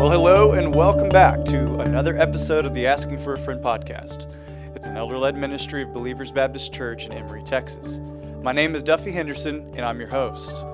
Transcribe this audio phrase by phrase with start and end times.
[0.00, 4.34] Well, hello, and welcome back to another episode of the Asking for a Friend podcast.
[4.74, 8.00] It's an elder led ministry of Believers Baptist Church in Emory, Texas.
[8.40, 10.64] My name is Duffy Henderson, and I'm your host.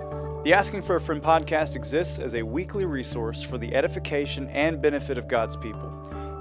[0.44, 4.80] The Asking for a Friend podcast exists as a weekly resource for the edification and
[4.80, 5.92] benefit of God's people.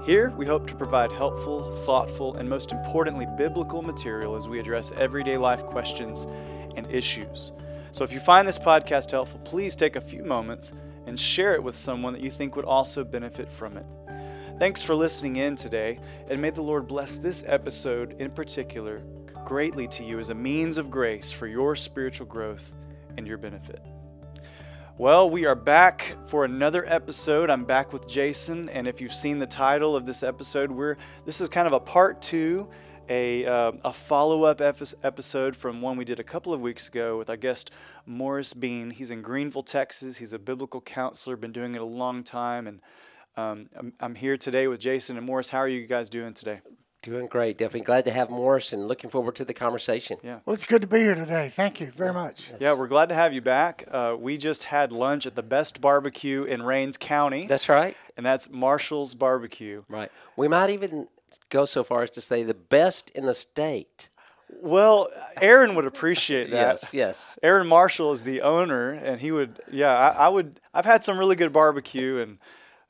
[0.06, 4.92] Here, we hope to provide helpful, thoughtful, and most importantly, biblical material as we address
[4.92, 6.28] everyday life questions
[6.76, 7.50] and issues.
[7.90, 10.72] So if you find this podcast helpful, please take a few moments
[11.06, 13.86] and share it with someone that you think would also benefit from it.
[14.58, 19.02] Thanks for listening in today, and may the Lord bless this episode in particular
[19.44, 22.74] greatly to you as a means of grace for your spiritual growth
[23.16, 23.80] and your benefit.
[24.98, 27.50] Well, we are back for another episode.
[27.50, 31.42] I'm back with Jason, and if you've seen the title of this episode, we're this
[31.42, 32.70] is kind of a part two,
[33.10, 37.18] a uh, a follow up episode from one we did a couple of weeks ago
[37.18, 37.70] with our guest
[38.06, 38.90] Morris Bean.
[38.90, 40.18] He's in Greenville, Texas.
[40.18, 42.80] He's a biblical counselor, been doing it a long time, and
[43.36, 45.50] um, I'm, I'm here today with Jason and Morris.
[45.50, 46.60] How are you guys doing today?
[47.02, 47.58] Doing great.
[47.58, 50.18] Definitely glad to have Morris and looking forward to the conversation.
[50.24, 50.40] Yeah.
[50.44, 51.50] Well, it's good to be here today.
[51.54, 52.50] Thank you very much.
[52.58, 53.84] Yeah, we're glad to have you back.
[53.88, 57.46] Uh, we just had lunch at the best barbecue in Rains County.
[57.46, 57.96] That's right.
[58.16, 59.84] And that's Marshall's Barbecue.
[59.88, 60.10] Right.
[60.36, 61.06] We might even
[61.50, 64.08] go so far as to say the best in the state.
[64.48, 65.08] Well,
[65.40, 66.56] Aaron would appreciate that.
[66.82, 67.38] yes, yes.
[67.42, 71.18] Aaron Marshall is the owner, and he would, yeah, I, I would, I've had some
[71.18, 72.38] really good barbecue, and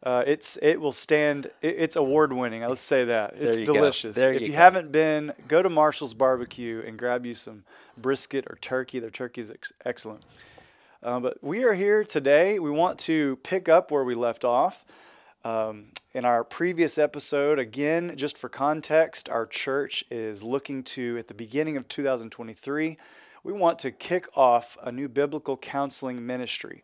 [0.03, 1.47] uh, it's it will stand.
[1.63, 2.63] It, it's award winning.
[2.63, 4.17] Let's say that it's delicious.
[4.19, 7.65] if you, you haven't been, go to Marshall's Barbecue and grab you some
[7.97, 8.99] brisket or turkey.
[9.01, 10.25] Their turkey is ex- excellent.
[11.03, 12.59] Uh, but we are here today.
[12.59, 14.85] We want to pick up where we left off.
[15.45, 15.87] Um,
[16.17, 21.35] in our previous episode, again, just for context, our church is looking to, at the
[21.35, 22.97] beginning of 2023,
[23.45, 26.83] we want to kick off a new biblical counseling ministry.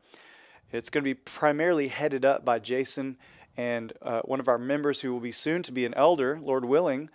[0.71, 3.17] It's going to be primarily headed up by Jason
[3.57, 6.67] and uh, one of our members who will be soon to be an elder, Lord
[6.67, 7.09] willing,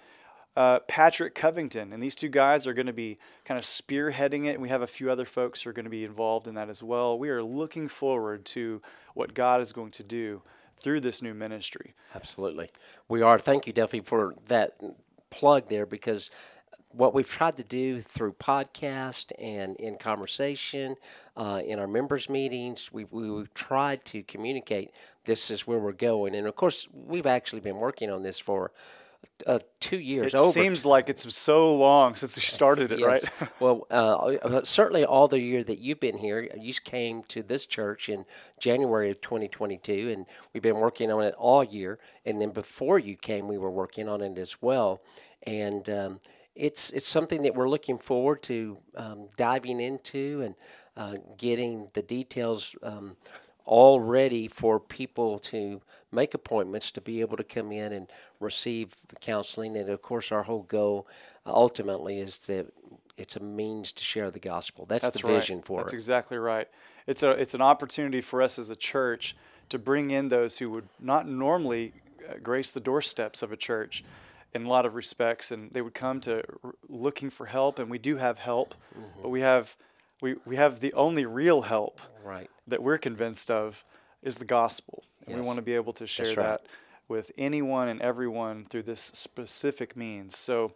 [0.56, 1.94] uh, Patrick Covington.
[1.94, 4.60] And these two guys are going to be kind of spearheading it.
[4.60, 6.82] We have a few other folks who are going to be involved in that as
[6.82, 7.20] well.
[7.20, 8.82] We are looking forward to
[9.14, 10.42] what God is going to do
[10.80, 11.94] through this new ministry.
[12.16, 12.70] Absolutely.
[13.08, 13.40] We are.
[13.40, 14.78] Thank you, Duffy, for that
[15.30, 16.30] plug there because
[16.92, 20.96] what we've tried to do through podcast and in conversation,
[21.36, 24.92] uh, in our members' meetings, we, we, have tried to communicate
[25.26, 26.34] this is where we're going.
[26.36, 28.72] And of course, we've actually been working on this for
[29.46, 30.34] uh, two years.
[30.34, 33.30] It seems like it's so long since you started it, yes.
[33.40, 33.50] right?
[33.60, 37.66] well, uh, uh, certainly all the year that you've been here, you came to this
[37.66, 38.26] church in
[38.60, 42.00] January of 2022, and we've been working on it all year.
[42.26, 45.02] And then before you came, we were working on it as well.
[45.44, 46.20] And um,
[46.56, 50.56] it's it's something that we're looking forward to um, diving into and
[50.98, 53.16] uh, getting the details um,
[53.66, 55.82] all ready for people to
[56.12, 58.08] make appointments to be able to come in and
[58.40, 59.76] receive counseling.
[59.76, 61.08] And of course, our whole goal
[61.46, 62.68] uh, ultimately is that
[63.18, 64.86] it's a means to share the gospel.
[64.86, 65.36] That's, That's the right.
[65.36, 65.96] vision for That's it.
[65.96, 66.68] That's exactly right.
[67.08, 69.36] It's a it's an opportunity for us as a church
[69.70, 71.94] to bring in those who would not normally
[72.30, 74.04] uh, grace the doorsteps of a church
[74.54, 77.90] in a lot of respects, and they would come to r- looking for help, and
[77.90, 79.22] we do have help, mm-hmm.
[79.22, 79.78] but we have
[80.22, 82.50] we, we have the only real help right.
[82.68, 83.86] that we're convinced of
[84.22, 85.44] is the gospel, and yes.
[85.44, 86.36] we want to be able to share right.
[86.36, 86.66] that
[87.08, 90.38] with anyone and everyone through this specific means.
[90.38, 90.74] So.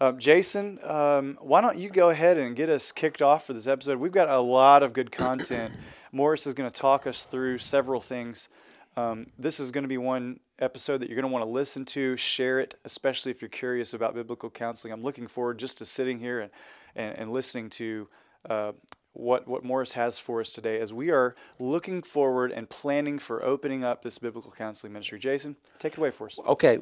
[0.00, 3.68] Um, Jason, um, why don't you go ahead and get us kicked off for this
[3.68, 4.00] episode?
[4.00, 5.72] We've got a lot of good content.
[6.12, 8.48] Morris is going to talk us through several things.
[8.96, 11.84] Um, this is going to be one episode that you're going to want to listen
[11.86, 14.92] to, share it, especially if you're curious about biblical counseling.
[14.92, 16.50] I'm looking forward just to sitting here and,
[16.94, 18.08] and, and listening to
[18.48, 18.72] uh,
[19.14, 23.42] what, what Morris has for us today as we are looking forward and planning for
[23.44, 25.18] opening up this biblical counseling ministry.
[25.18, 26.38] Jason, take it away for us.
[26.46, 26.80] Okay.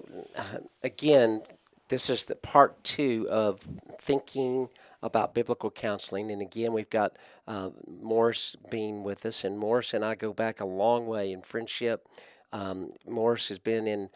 [0.83, 1.43] Again,
[1.89, 3.61] this is the part two of
[4.01, 4.71] thinking
[5.03, 6.31] about biblical counseling.
[6.31, 7.17] And again, we've got
[7.47, 11.43] uh, Morris Bean with us, and Morris and I go back a long way in
[11.43, 12.09] friendship.
[12.53, 14.09] Um, Morris has been in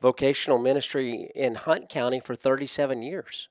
[0.00, 3.48] vocational ministry in Hunt County for 37 years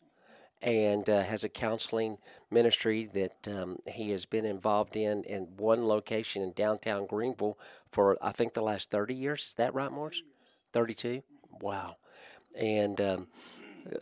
[0.62, 2.18] and uh, has a counseling
[2.52, 7.58] ministry that um, he has been involved in in one location in downtown Greenville
[7.92, 9.46] for I think the last 30 years.
[9.46, 10.22] Is that right, Morris?
[10.74, 11.24] 32.
[11.62, 11.98] Wow.
[12.56, 13.28] And um,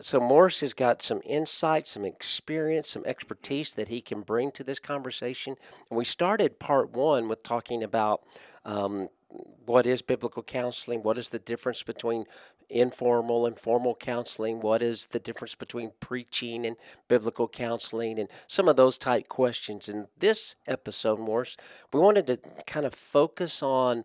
[0.00, 4.64] so Morris has got some insight, some experience, some expertise that he can bring to
[4.64, 5.56] this conversation.
[5.90, 8.22] And we started part one with talking about
[8.64, 9.08] um,
[9.64, 12.24] what is biblical counseling, what is the difference between
[12.70, 16.76] informal and formal counseling, what is the difference between preaching and
[17.08, 19.88] biblical counseling, and some of those type questions.
[19.88, 21.56] In this episode, Morris,
[21.92, 24.04] we wanted to kind of focus on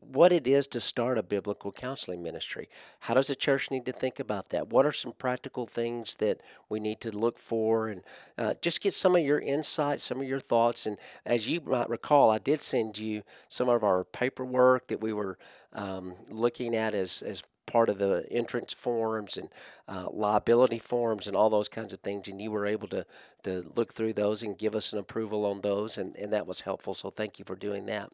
[0.00, 2.68] what it is to start a biblical counseling ministry.
[3.00, 4.70] How does the church need to think about that?
[4.70, 7.88] What are some practical things that we need to look for?
[7.88, 8.02] And
[8.38, 10.86] uh, just get some of your insights, some of your thoughts.
[10.86, 10.96] And
[11.26, 15.38] as you might recall, I did send you some of our paperwork that we were
[15.74, 19.48] um, looking at as, as part of the entrance forms and
[19.88, 23.04] uh, liability forms and all those kinds of things, and you were able to
[23.42, 26.62] to look through those and give us an approval on those, and, and that was
[26.62, 26.94] helpful.
[26.94, 28.10] So thank you for doing that.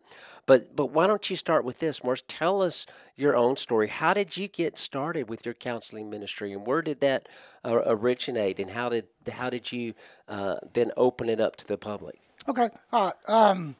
[0.47, 2.25] But but why don't you start with this, Morris?
[2.27, 2.87] Tell us
[3.17, 3.89] your own story.
[3.89, 7.29] How did you get started with your counseling ministry, and where did that
[7.65, 9.95] uh, originate, and how did how did you
[10.29, 12.19] uh, then open it up to the public?
[12.49, 12.69] Okay.
[12.93, 13.29] All right.
[13.29, 13.77] Um,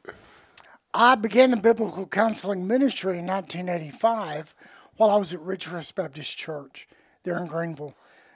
[0.93, 4.53] I began the biblical counseling ministry in 1985
[4.97, 6.87] while I was at Ridgecrest Baptist Church
[7.23, 7.95] there in Greenville.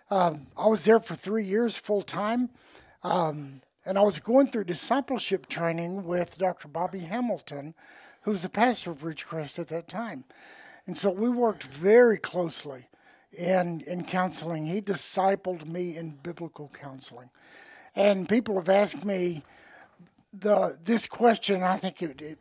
[0.10, 2.50] Um, I was there for three years full time,
[3.04, 6.68] um, and I was going through discipleship training with Dr.
[6.68, 7.74] Bobby Hamilton,
[8.22, 10.26] who was the pastor of Ridgecrest at that time.
[10.88, 12.88] And so we worked very closely
[13.32, 14.68] in, in counseling.
[14.68, 17.30] He discipled me in biblical counseling.
[17.96, 19.44] And people have asked me
[20.34, 22.40] the this question, I think it, it,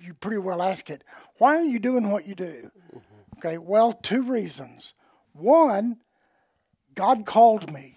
[0.00, 1.02] you pretty well ask it.
[1.38, 2.70] Why are you doing what you do?
[3.38, 4.94] Okay, well, two reasons.
[5.32, 5.98] One,
[6.94, 7.96] God called me,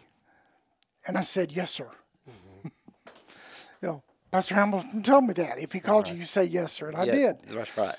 [1.07, 1.89] and I said, Yes, sir.
[2.29, 2.67] Mm-hmm.
[3.81, 5.59] you know, Pastor Hamilton told me that.
[5.59, 6.13] If he called right.
[6.13, 6.89] you, you say yes, sir.
[6.89, 7.35] And yeah, I did.
[7.47, 7.95] That's right.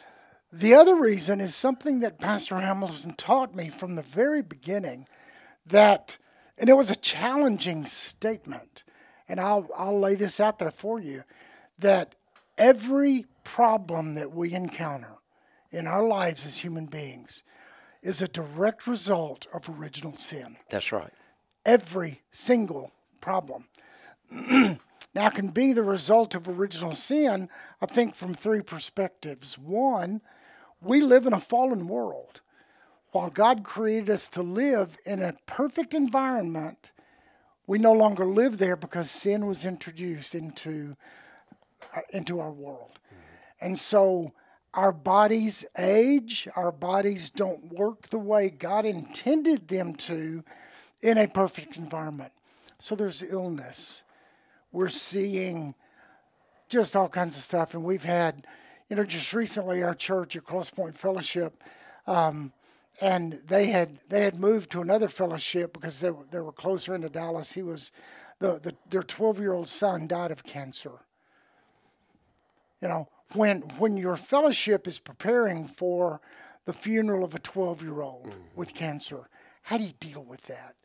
[0.52, 5.06] The other reason is something that Pastor Hamilton taught me from the very beginning
[5.64, 6.18] that,
[6.58, 8.82] and it was a challenging statement,
[9.28, 11.22] and I'll, I'll lay this out there for you
[11.78, 12.16] that
[12.58, 15.19] every problem that we encounter
[15.70, 17.42] in our lives as human beings
[18.02, 20.56] is a direct result of original sin.
[20.70, 21.12] That's right.
[21.64, 23.66] Every single problem.
[25.14, 27.48] now, can be the result of original sin,
[27.80, 29.58] I think, from three perspectives.
[29.58, 30.22] One,
[30.80, 32.40] we live in a fallen world.
[33.12, 36.92] While God created us to live in a perfect environment,
[37.66, 40.96] we no longer live there because sin was introduced into,
[41.96, 42.98] uh, into our world.
[43.06, 43.66] Mm-hmm.
[43.66, 44.32] And so
[44.74, 50.44] our bodies age, our bodies don't work the way God intended them to
[51.02, 52.32] in a perfect environment.
[52.78, 54.04] So there's illness.
[54.72, 55.74] We're seeing
[56.68, 57.74] just all kinds of stuff.
[57.74, 58.46] And we've had,
[58.88, 61.54] you know, just recently our church at Crosspoint Fellowship,
[62.06, 62.52] um,
[63.02, 67.08] and they had they had moved to another fellowship because they, they were closer into
[67.08, 67.52] Dallas.
[67.52, 67.92] He was
[68.38, 70.92] the, the their 12 year old son died of cancer.
[72.80, 76.20] You know, when when your fellowship is preparing for
[76.64, 78.40] the funeral of a 12 year old mm-hmm.
[78.56, 79.28] with cancer,
[79.62, 80.76] how do you deal with that?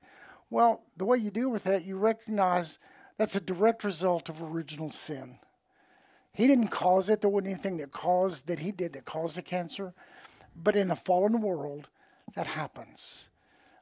[0.50, 2.80] Well, the way you deal with that, you recognize
[3.18, 5.40] that's a direct result of original sin.
[6.34, 7.22] He didn't cause it.
[7.22, 9.94] There wasn't anything that caused that he did that caused the cancer.
[10.56, 11.88] But in the fallen world,
[12.36, 13.30] that happens.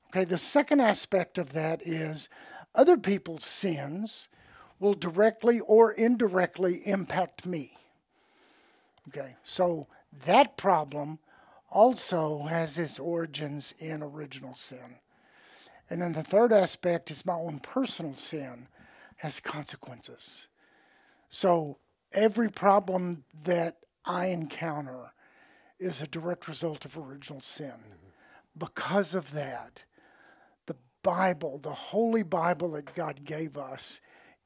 [0.09, 2.29] Okay, the second aspect of that is
[2.75, 4.29] other people's sins
[4.79, 7.75] will directly or indirectly impact me.
[9.09, 9.87] Okay, so
[10.25, 11.19] that problem
[11.69, 14.99] also has its origins in original sin.
[15.89, 18.67] And then the third aspect is my own personal sin
[19.17, 20.47] has consequences.
[21.29, 21.77] So
[22.11, 25.13] every problem that I encounter
[25.79, 27.67] is a direct result of original sin.
[27.67, 28.09] Mm-hmm.
[28.57, 29.83] Because of that,
[30.65, 33.99] the Bible, the Holy Bible that God gave us,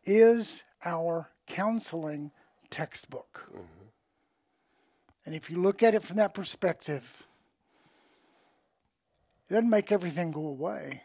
[0.03, 2.31] is our counseling
[2.69, 3.49] textbook.
[3.49, 3.76] Mm-hmm.
[5.27, 7.27] And if you look at it from that perspective,
[9.49, 11.03] it doesn't make everything go away,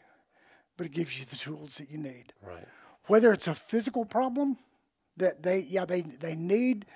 [0.76, 2.32] but it gives you the tools that you need.
[2.40, 2.68] Right.
[3.06, 4.58] Whether it's a physical problem
[5.16, 6.86] that they, yeah, they, they need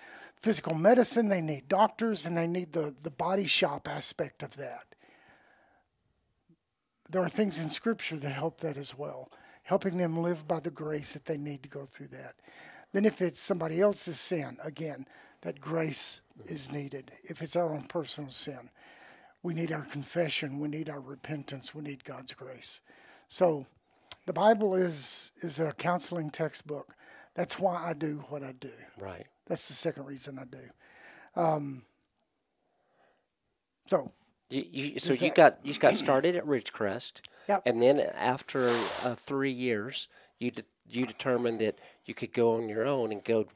[0.41, 4.85] physical medicine, they need doctors, and they need the, the body shop aspect of that.
[7.11, 9.33] There are things in Scripture that help that as well,
[9.65, 12.37] helping them live by the grace that they need to go through that.
[12.93, 15.07] Then, if it's somebody else's sin, again,
[15.47, 17.13] that grace is needed.
[17.23, 18.69] If it's our own personal sin,
[19.45, 22.81] we need our confession, we need our repentance, we need God's grace.
[23.29, 23.65] So
[24.27, 26.97] the Bible is is a counseling textbook.
[27.35, 28.73] That's why I do what I do.
[28.99, 29.29] Right.
[29.47, 31.41] That's the second reason I do.
[31.41, 31.83] Um,
[33.87, 34.11] so
[34.51, 37.63] you, you so you got you got started at Ridgecrest, yep.
[37.65, 40.09] and then after uh, three years,
[40.41, 43.47] you de- you determined that you could go on your own and go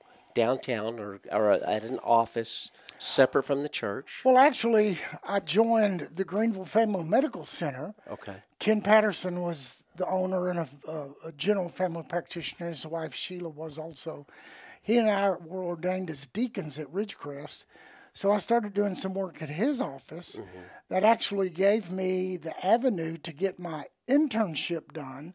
[0.40, 4.22] downtown or, or at an office separate from the church?
[4.24, 7.94] Well, actually, I joined the Greenville Family Medical Center.
[8.10, 8.36] Okay.
[8.58, 12.68] Ken Patterson was the owner and a, a, a general family practitioner.
[12.68, 14.26] His wife Sheila was also.
[14.82, 17.66] He and I were ordained as deacons at Ridgecrest.
[18.12, 20.60] So I started doing some work at his office mm-hmm.
[20.88, 25.34] that actually gave me the avenue to get my internship done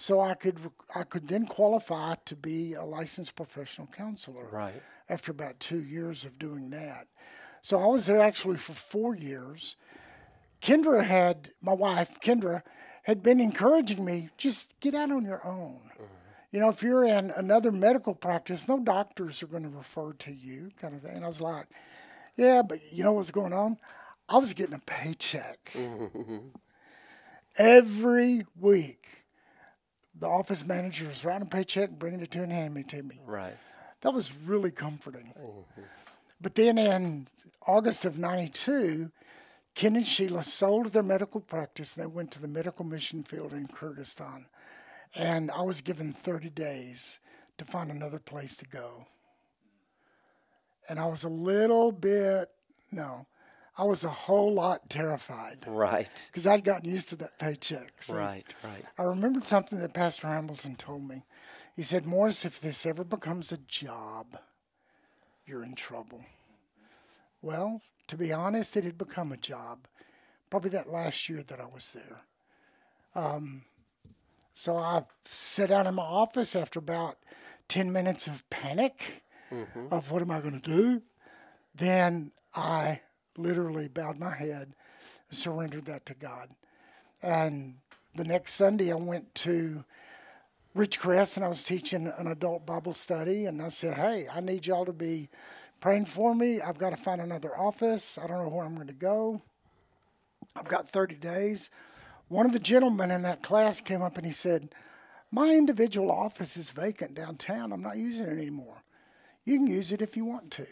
[0.00, 0.58] so I could
[0.94, 4.82] I could then qualify to be a licensed professional counselor Right.
[5.10, 7.08] after about 2 years of doing that.
[7.60, 9.76] So I was there actually for 4 years.
[10.62, 12.62] Kendra had my wife Kendra
[13.02, 15.90] had been encouraging me just get out on your own.
[15.92, 16.04] Mm-hmm.
[16.50, 20.32] You know, if you're in another medical practice, no doctors are going to refer to
[20.32, 21.16] you, kind of thing.
[21.16, 21.66] And I was like,
[22.36, 23.76] yeah, but you know what's going on?
[24.28, 26.38] I was getting a paycheck mm-hmm.
[27.58, 29.19] every week.
[30.20, 33.02] The office manager was writing a paycheck, and bringing it to and handing it to
[33.02, 33.20] me.
[33.26, 33.56] Right.
[34.02, 35.32] That was really comforting.
[35.38, 35.80] Mm-hmm.
[36.40, 37.26] But then in
[37.66, 39.10] August of 92,
[39.74, 43.52] Ken and Sheila sold their medical practice and they went to the medical mission field
[43.52, 44.46] in Kyrgyzstan.
[45.14, 47.18] And I was given 30 days
[47.58, 49.06] to find another place to go.
[50.88, 52.48] And I was a little bit,
[52.90, 53.26] no,
[53.78, 56.24] I was a whole lot terrified Right.
[56.26, 57.92] because I'd gotten used to that paycheck.
[58.12, 58.44] Right.
[58.62, 58.84] Right.
[58.98, 61.24] I remembered something that Pastor Hamilton told me.
[61.76, 64.38] He said, Morris, if this ever becomes a job,
[65.46, 66.24] you're in trouble.
[67.42, 69.86] Well, to be honest, it had become a job.
[70.50, 72.20] Probably that last year that I was there.
[73.14, 73.62] Um,
[74.52, 77.16] so I sat down in my office after about
[77.68, 79.22] 10 minutes of panic
[79.90, 81.02] of what am I going to do?
[81.74, 83.00] Then I
[83.36, 84.74] literally bowed my head
[85.28, 86.48] and surrendered that to God.
[87.22, 87.76] And
[88.14, 89.84] the next Sunday, I went to
[90.76, 93.46] Ridgecrest and I was teaching an adult Bible study.
[93.46, 95.28] And I said, Hey, I need y'all to be
[95.80, 96.60] praying for me.
[96.60, 98.18] I've got to find another office.
[98.18, 99.42] I don't know where I'm going to go.
[100.56, 101.70] I've got 30 days.
[102.28, 104.70] One of the gentlemen in that class came up and he said,
[105.30, 107.72] My individual office is vacant downtown.
[107.72, 108.82] I'm not using it anymore.
[109.44, 110.66] You can use it if you want to.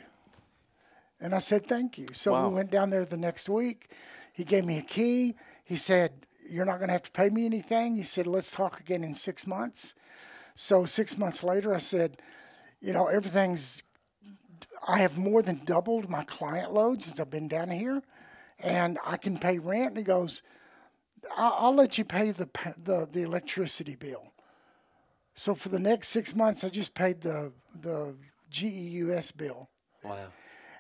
[1.21, 2.07] And I said, Thank you.
[2.13, 2.49] So Wow.
[2.49, 3.91] we went down there the next week.
[4.33, 5.35] He gave me a key.
[5.65, 7.97] He said, You're not going to have to pay me anything.
[7.97, 9.95] He said, Let's talk again in six months.
[10.55, 12.19] So six months later, I said,
[12.81, 13.83] You know, everything's,
[14.87, 18.03] I have more than doubled my client load since I've been down here,
[18.61, 19.89] and I can pay rent.
[19.89, 20.43] And he goes,
[21.37, 22.49] I'll, I'll let you pay the,
[22.83, 24.33] the the electricity bill.
[25.35, 28.15] So for the next six months, I just paid the the
[28.51, 29.69] GEUS bill.
[30.05, 30.17] Wow.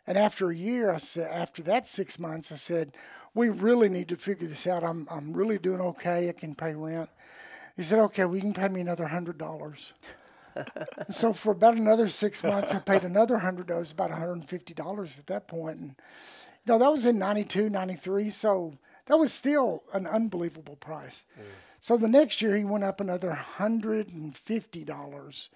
[0.08, 2.94] And after a year, I said, after that six months, I said,
[3.34, 4.82] we really need to figure this out.
[4.82, 6.30] I'm, I'm really doing okay.
[6.30, 7.10] I can pay rent.
[7.76, 9.92] He said, okay, we can pay me another hundred dollars.
[11.10, 15.18] so for about another six months, I paid another hundred dollars, That was about $150
[15.18, 15.76] at that point.
[15.76, 15.94] And,
[16.64, 18.30] you know, that was in 92, 93.
[18.30, 21.26] So that was still an unbelievable price.
[21.38, 21.42] Mm.
[21.80, 25.48] So the next year, he went up another $150.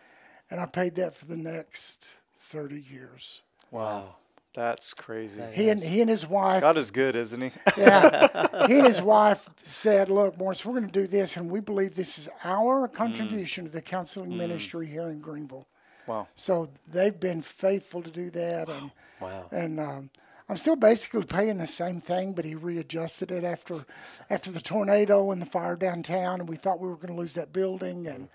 [0.51, 3.41] And I paid that for the next 30 years.
[3.71, 4.17] Wow.
[4.55, 5.43] That's crazy.
[5.53, 6.61] He and he and his wife.
[6.61, 7.51] God is good, isn't he?
[7.79, 11.61] Yeah, he and his wife said, "Look, Morris, we're going to do this, and we
[11.61, 15.67] believe this is our contribution to the counseling ministry here in Greenville."
[16.07, 16.27] wow.
[16.35, 18.91] So they've been faithful to do that, and
[19.21, 19.47] Wow.
[19.53, 20.11] and um,
[20.49, 23.87] I'm still basically paying the same thing, but he readjusted it after
[24.29, 27.33] after the tornado and the fire downtown, and we thought we were going to lose
[27.35, 28.29] that building, and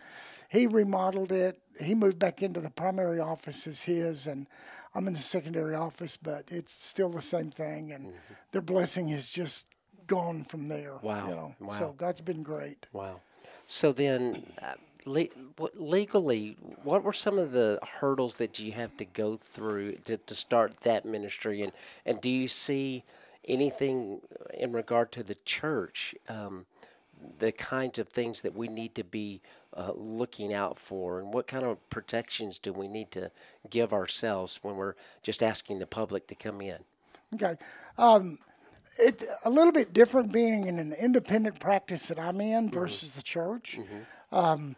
[0.49, 1.59] he remodeled it.
[1.79, 4.47] He moved back into the primary office as his, and
[4.97, 8.13] I'm in the secondary office, but it's still the same thing, and
[8.51, 9.67] their blessing has just
[10.07, 10.95] gone from there.
[11.03, 11.27] Wow.
[11.27, 11.73] You know, Wow.
[11.75, 12.87] so God's been great.
[12.93, 13.21] Wow.
[13.67, 14.73] So then, uh,
[15.05, 15.27] le-
[15.57, 20.17] what, legally, what were some of the hurdles that you have to go through to,
[20.17, 21.61] to start that ministry?
[21.61, 21.73] And,
[22.03, 23.03] and do you see
[23.47, 24.21] anything
[24.55, 26.65] in regard to the church, um,
[27.37, 29.41] the kinds of things that we need to be
[29.77, 31.19] uh, looking out for?
[31.19, 33.31] And what kind of protections do we need to
[33.69, 36.79] give ourselves when we're just asking the public to come in?
[37.35, 37.55] Okay.
[37.97, 38.39] Um,
[38.99, 43.21] it a little bit different being in an independent practice that I'm in versus the
[43.21, 43.79] church.
[44.31, 44.75] Um,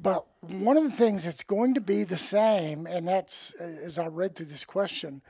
[0.00, 3.98] but one of the things that's going to be the same, and that's uh, as
[3.98, 5.20] I read through this question,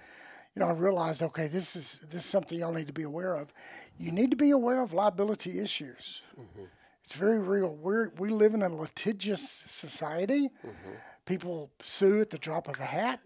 [0.54, 3.34] you know, I realized, okay, this is this is something y'all need to be aware
[3.34, 3.52] of.
[3.98, 6.22] You need to be aware of liability issues.
[7.08, 7.74] It's very real.
[7.74, 10.50] We're we live in a litigious society.
[11.24, 13.20] People sue at the drop of a hat.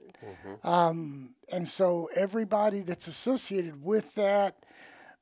[0.62, 4.64] Um, and so everybody that's associated with that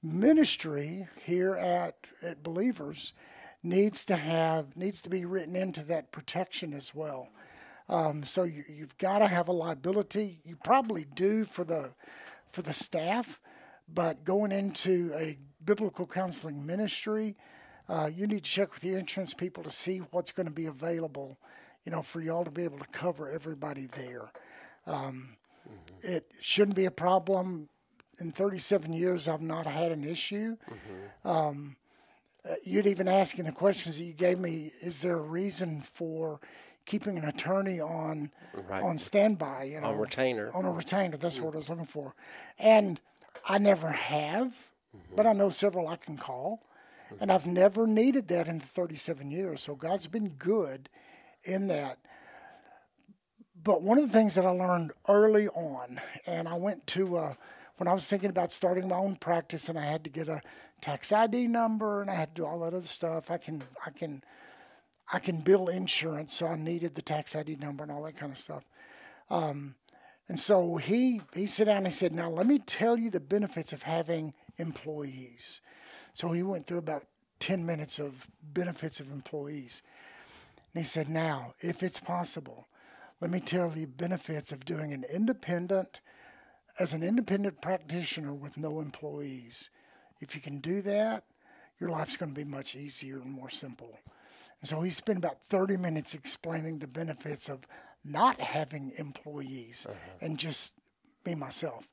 [0.03, 3.15] ministry here at, at Believers
[3.63, 7.31] needs to have needs to be written into that protection as well.
[7.89, 10.41] Um, so you, you've got to have a liability.
[10.45, 11.93] You probably do for the
[12.51, 13.41] for the staff,
[13.89, 17.39] but going into a biblical counseling ministry,
[17.91, 20.67] uh, you need to check with the insurance people to see what's going to be
[20.67, 21.37] available.
[21.85, 24.31] You know, for y'all to be able to cover everybody there.
[24.87, 25.37] Um,
[26.03, 27.69] It shouldn't be a problem.
[28.21, 30.57] In 37 years, I've not had an issue.
[31.25, 31.77] Um,
[32.49, 35.83] uh, you'd even ask in the questions that you gave me, is there a reason
[35.83, 36.41] for
[36.87, 38.31] keeping an attorney on
[38.69, 38.83] Right.
[38.83, 39.65] on standby?
[39.65, 40.51] You know, On retainer.
[40.55, 41.17] On a retainer.
[41.17, 42.15] That's what I was looking for.
[42.59, 43.01] And
[43.45, 44.71] I never have,
[45.17, 46.61] but I know several I can call.
[47.19, 49.63] And I've never needed that in 37 years.
[49.63, 50.89] So God's been good
[51.45, 51.99] in that.
[53.63, 57.35] But one of the things that I learned early on, and I went to, uh,
[57.77, 60.41] when I was thinking about starting my own practice and I had to get a
[60.81, 63.91] tax ID number and I had to do all that other stuff, I can, I
[63.91, 64.23] can,
[65.13, 66.35] I can bill insurance.
[66.35, 68.65] So I needed the tax ID number and all that kind of stuff.
[69.29, 69.75] Um,
[70.29, 73.21] and so he, he sat down and he said, now let me tell you the
[73.21, 75.61] benefits of having employees.
[76.13, 77.07] So he went through about
[77.41, 79.83] 10 minutes of benefits of employees.
[80.75, 82.69] And he said, Now, if it's possible,
[83.21, 86.01] let me tell you the benefits of doing an independent,
[86.79, 89.71] as an independent practitioner with no employees.
[90.21, 91.25] If you can do that,
[91.79, 93.99] your life's going to be much easier and more simple.
[94.61, 97.67] And so he spent about 30 minutes explaining the benefits of
[98.05, 100.19] not having employees uh-huh.
[100.21, 100.75] and just
[101.27, 101.89] me, myself.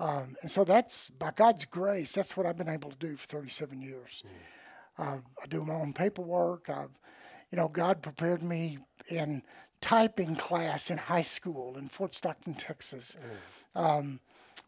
[0.00, 3.26] Um, and so that's, by God's grace, that's what I've been able to do for
[3.26, 4.22] 37 years.
[4.98, 6.68] Uh, I do my own paperwork.
[6.70, 6.98] I've,
[7.50, 8.78] you know, God prepared me
[9.10, 9.42] in
[9.80, 13.16] typing class in high school in Fort Stockton, Texas.
[13.74, 14.20] Um,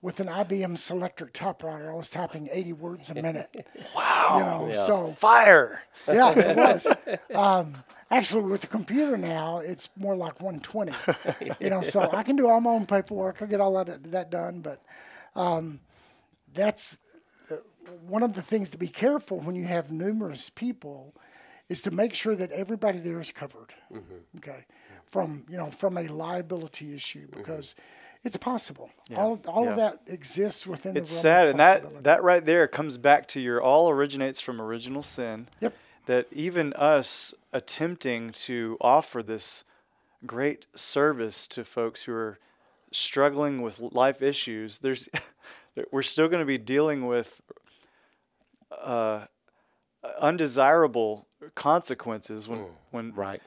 [0.02, 3.66] with an IBM Selectric typewriter, I was typing 80 words a minute.
[3.96, 4.62] wow.
[4.62, 5.82] You know, so Fire.
[6.08, 6.86] yeah, it was.
[7.34, 7.76] Um,
[8.10, 10.92] actually, with the computer now, it's more like 120.
[11.60, 13.42] You know, so I can do all my own paperwork.
[13.42, 14.82] I get all that that done, but
[15.34, 15.80] um,
[16.52, 16.96] that's
[17.50, 17.56] uh,
[18.06, 21.14] one of the things to be careful when you have numerous people
[21.68, 23.74] is to make sure that everybody there is covered.
[24.38, 24.64] Okay,
[25.06, 27.74] from you know from a liability issue because.
[28.22, 28.90] It's possible.
[29.16, 29.70] All, all yeah.
[29.70, 32.98] of that exists within It's the realm sad, of and that that right there comes
[32.98, 35.48] back to your all originates from original sin.
[35.60, 35.74] Yep.
[36.06, 39.64] That even us attempting to offer this
[40.26, 42.38] great service to folks who are
[42.92, 45.08] struggling with life issues, there's
[45.92, 47.40] we're still going to be dealing with
[48.82, 49.26] uh,
[50.20, 53.42] undesirable consequences when when Right.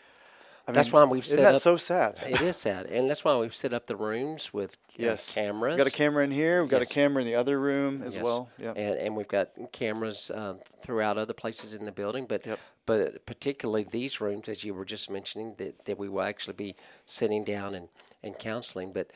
[0.65, 2.19] I That's why we've isn't set that up- so sad.
[2.25, 5.75] It is sad, and that's why we've set up the rooms with uh, Yes, cameras.
[5.75, 6.61] We've got a camera in here.
[6.61, 6.91] We've got Yes.
[6.91, 8.23] a camera in the other room as Yes.
[8.23, 8.49] well.
[8.57, 8.71] Yeah.
[8.71, 12.59] and, and we've got cameras uh, throughout other places in the building, but Yep.
[12.85, 16.75] but particularly these rooms, as you were just mentioning, that, that we will actually be
[17.05, 17.89] sitting down and,
[18.23, 18.93] and counseling.
[18.93, 19.11] But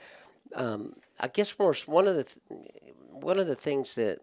[0.54, 2.40] um, I guess Morris, one of the th-
[3.12, 4.20] one of the things that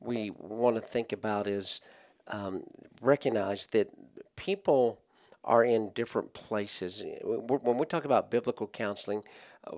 [0.00, 1.80] we want to think about is
[2.28, 2.64] um,
[3.00, 3.88] recognize that
[4.36, 4.98] people
[5.46, 7.02] are in different places.
[7.22, 9.22] When when we talk about biblical counseling,
[9.64, 9.76] uh,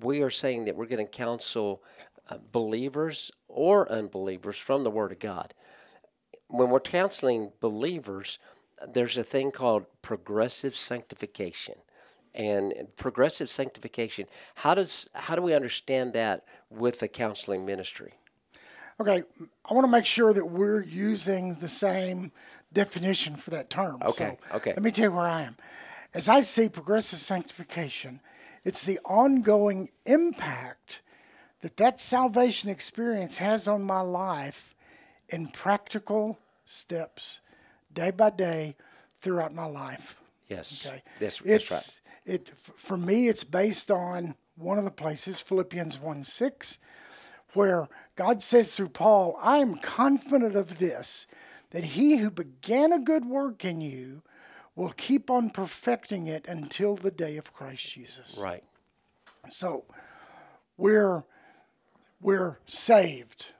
[0.00, 1.82] we are saying that we're going to counsel
[2.30, 5.54] uh, believers or unbelievers from the Word of God.
[6.46, 8.38] When we're counseling believers,
[8.86, 11.74] there's a thing called progressive sanctification.
[12.34, 18.12] And progressive sanctification, how does how do we understand that with the counseling ministry?
[19.00, 19.22] Okay,
[19.64, 22.32] I want to make sure that we're using the same
[22.72, 24.02] definition for that term.
[24.02, 24.70] Okay, So okay.
[24.70, 25.56] Let me tell you where I am.
[26.14, 28.20] As I see progressive sanctification,
[28.64, 31.02] it's the ongoing impact
[31.60, 34.74] that that salvation experience has on my life
[35.28, 37.40] in practical steps,
[37.92, 38.76] day by day,
[39.20, 40.16] throughout my life.
[40.48, 41.02] Yes, Okay.
[41.18, 41.70] that's, that's
[42.26, 42.34] right.
[42.34, 43.28] it for me.
[43.28, 46.78] It's based on one of the places, Philippians one six,
[47.54, 51.26] where God says through Paul, "I am confident of this,
[51.70, 54.22] that He who began a good work in you
[54.74, 58.64] will keep on perfecting it until the day of Christ Jesus." Right.
[59.50, 59.84] So
[60.76, 61.24] we're
[62.20, 63.52] we're saved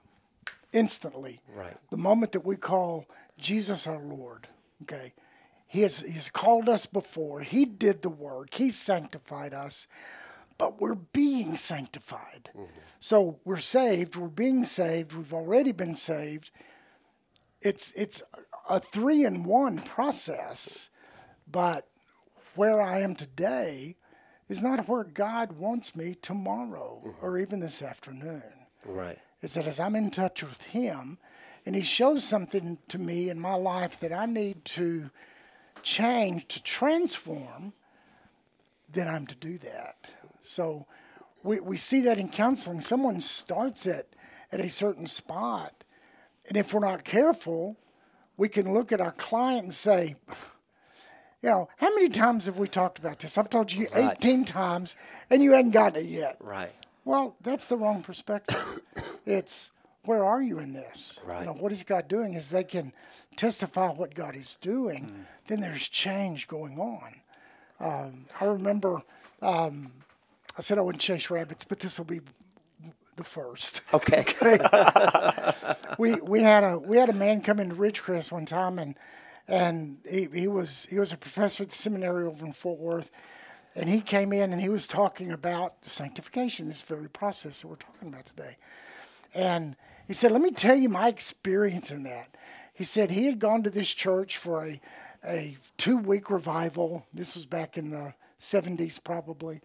[0.71, 1.41] instantly.
[1.53, 1.77] Right.
[1.89, 3.05] The moment that we call
[3.37, 4.47] Jesus our Lord.
[4.83, 5.13] Okay.
[5.67, 7.41] He has he's called us before.
[7.41, 8.55] He did the work.
[8.55, 9.87] He sanctified us.
[10.57, 12.51] But we're being sanctified.
[12.53, 12.65] Mm-hmm.
[12.99, 16.51] So we're saved, we're being saved, we've already been saved.
[17.61, 18.23] It's it's
[18.69, 20.89] a three in one process,
[21.49, 21.87] but
[22.55, 23.95] where I am today
[24.47, 27.25] is not where God wants me tomorrow mm-hmm.
[27.25, 28.43] or even this afternoon.
[28.85, 29.19] Right.
[29.41, 31.17] Is that as I'm in touch with Him
[31.65, 35.09] and He shows something to me in my life that I need to
[35.83, 37.73] change, to transform,
[38.91, 40.09] then I'm to do that.
[40.41, 40.87] So
[41.43, 42.81] we, we see that in counseling.
[42.81, 44.13] Someone starts it
[44.51, 45.83] at a certain spot.
[46.49, 47.77] And if we're not careful,
[48.35, 50.15] we can look at our client and say,
[51.41, 53.37] you know, how many times have we talked about this?
[53.37, 54.11] I've told you Right.
[54.17, 54.95] 18 times
[55.29, 56.37] and you hadn't gotten it yet.
[56.41, 56.71] Right.
[57.05, 58.81] Well, that's the wrong perspective.
[59.25, 59.71] it's
[60.03, 61.19] where are you in this?
[61.25, 61.41] Right.
[61.41, 62.33] You know, what is God doing?
[62.33, 62.93] Is they can
[63.35, 65.25] testify what God is doing, Mm.
[65.47, 67.15] then there's change going on.
[67.79, 69.03] Um, I remember
[69.41, 69.93] um,
[70.57, 72.19] I said I wouldn't chase rabbits, but this will be
[73.19, 73.81] the first.
[73.93, 74.23] Okay.
[75.97, 78.95] we we had a we had a man come into Ridgecrest one time and
[79.47, 83.11] and he, he was he was a professor at the seminary over in Fort Worth.
[83.75, 86.67] And he came in and he was talking about sanctification.
[86.67, 88.57] This very process that we're talking about today.
[89.33, 89.75] And
[90.07, 92.35] he said let me tell you my experience in that.
[92.73, 94.81] He said he had gone to this church for a
[95.25, 97.05] a two week revival.
[97.13, 99.59] This was back in the 70s probably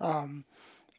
[0.00, 0.44] um,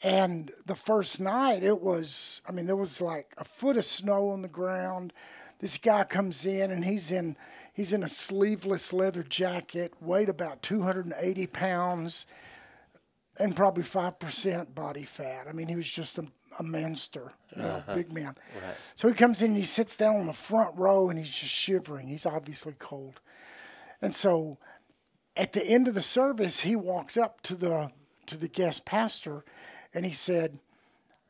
[0.03, 4.29] and the first night, it was, I mean, there was like a foot of snow
[4.29, 5.13] on the ground.
[5.59, 7.35] This guy comes in and he's in,
[7.73, 12.25] he's in a sleeveless leather jacket, weighed about 280 pounds,
[13.39, 15.47] and probably 5% body fat.
[15.47, 16.25] I mean, he was just a,
[16.57, 17.93] a monster, you know, uh-huh.
[17.93, 18.33] big man.
[18.95, 21.53] So he comes in and he sits down on the front row and he's just
[21.53, 22.07] shivering.
[22.07, 23.19] He's obviously cold.
[24.01, 24.57] And so
[25.37, 27.91] at the end of the service, he walked up to the
[28.27, 29.43] to the guest pastor,
[29.93, 30.59] and he said,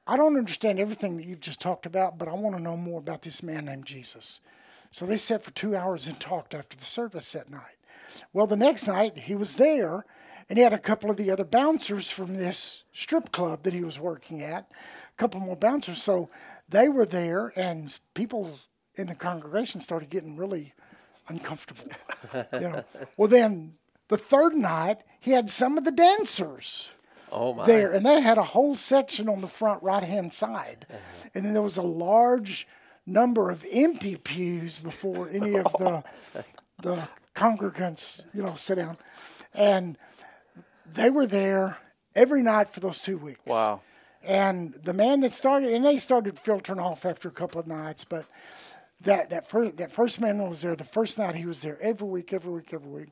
[0.08, 3.00] "I don't understand everything that you've just talked about, but I want to know more
[3.00, 4.42] about this man named Jesus."
[4.92, 7.78] So they sat for two hours and talked after the service that night.
[8.34, 10.06] Well, the next night he was there,
[10.50, 13.84] and he had a couple of the other bouncers from this strip club that he
[13.84, 16.02] was working at, a couple more bouncers.
[16.02, 16.30] So
[16.68, 18.60] they were there, and people
[18.96, 20.74] in the congregation started getting really
[21.30, 21.90] uncomfortable.
[22.54, 22.84] you know.
[23.16, 23.76] Well, then
[24.10, 26.92] the third night he had some of the dancers
[27.32, 27.66] Oh my.
[27.66, 31.30] there, and they had a whole section on the front right hand side, uh-huh.
[31.34, 32.68] and then there was a large
[33.06, 36.04] number of empty pews before any of the
[36.82, 38.98] the congregants, you know, sit down,
[39.54, 39.98] and
[40.94, 41.78] they were there
[42.16, 43.40] every night for those two weeks.
[43.46, 43.82] Wow.
[44.24, 48.04] And the man that started, and they started filtering off after a couple of nights,
[48.04, 48.26] but
[49.04, 51.78] that that first that first man that was there, the first night he was there
[51.82, 53.10] every week, every week, every week,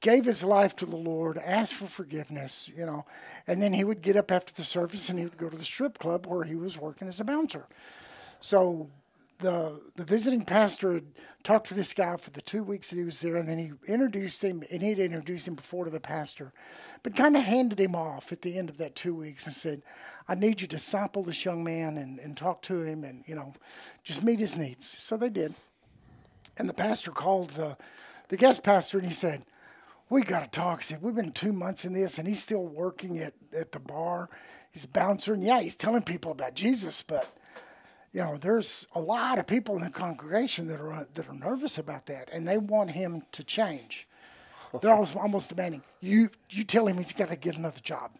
[0.00, 3.04] gave his life to the Lord, asked for forgiveness, you know,
[3.46, 5.64] and then he would get up after the service and he would go to the
[5.64, 7.66] strip club where he was working as a bouncer.
[8.40, 8.90] So
[9.38, 11.06] the the visiting pastor had
[11.42, 13.72] talked to this guy for the two weeks that he was there, and then he
[13.86, 16.52] introduced him, and he'd introduced him before to the pastor,
[17.02, 19.82] but kind of handed him off at the end of that two weeks and said,
[20.28, 23.34] "I need you to disciple this young man and, and talk to him, and you
[23.34, 23.54] know,
[24.02, 25.54] just meet his needs." So they did,
[26.56, 27.76] and the pastor called the
[28.28, 29.44] the guest pastor, and he said.
[30.08, 30.80] We got to talk.
[30.80, 33.80] He said, We've been two months in this, and he's still working at, at the
[33.80, 34.28] bar.
[34.72, 37.32] He's a bouncer, and yeah, he's telling people about Jesus, but
[38.12, 41.76] you know, there's a lot of people in the congregation that are that are nervous
[41.78, 44.08] about that, and they want him to change.
[44.80, 46.30] They're almost, almost demanding you.
[46.50, 48.12] You tell him he's got to get another job,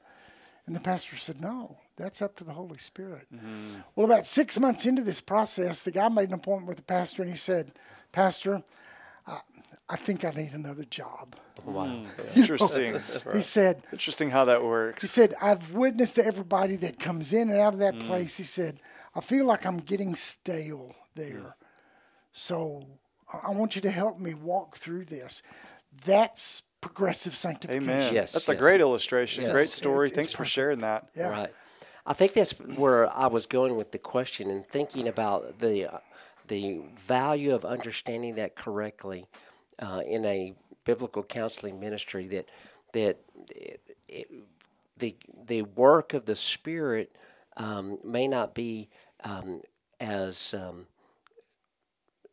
[0.66, 3.80] and the pastor said, "No, that's up to the Holy Spirit." Mm-hmm.
[3.94, 7.22] Well, about six months into this process, the guy made an appointment with the pastor,
[7.22, 7.72] and he said,
[8.12, 8.62] "Pastor,
[9.26, 9.40] I,
[9.88, 11.86] I think I need another job." Oh, wow.
[11.86, 12.06] Hmm.
[12.38, 12.94] Interesting.
[13.32, 15.02] He said, Interesting how that works.
[15.02, 18.02] he said, I've witnessed to everybody that comes in and out of that hmm.
[18.02, 18.36] place.
[18.36, 18.78] He said,
[19.14, 21.40] I feel like I'm getting stale there.
[21.40, 21.48] Hmm.
[22.32, 22.86] So
[23.32, 25.42] I I want you to help me walk through this.
[26.04, 27.90] That's progressive sanctification.
[27.90, 28.14] Amen.
[28.14, 29.42] Yes, That's a great illustration.
[29.42, 29.50] Yes.
[29.50, 30.04] Great story.
[30.04, 30.52] It- it's Thanks for perfect.
[30.52, 31.08] sharing that.
[31.16, 31.30] Yeah.
[31.30, 31.54] Right.
[32.08, 35.98] I think that's where I was going with the question and thinking about the uh,
[36.46, 39.26] the value of understanding that correctly
[39.78, 42.26] uh, in a biblical counseling ministry.
[42.26, 42.48] That
[42.92, 43.18] that
[43.50, 44.28] it, it,
[44.96, 47.14] the the work of the Spirit
[47.56, 48.88] um, may not be
[49.24, 49.62] um,
[50.00, 50.86] as um,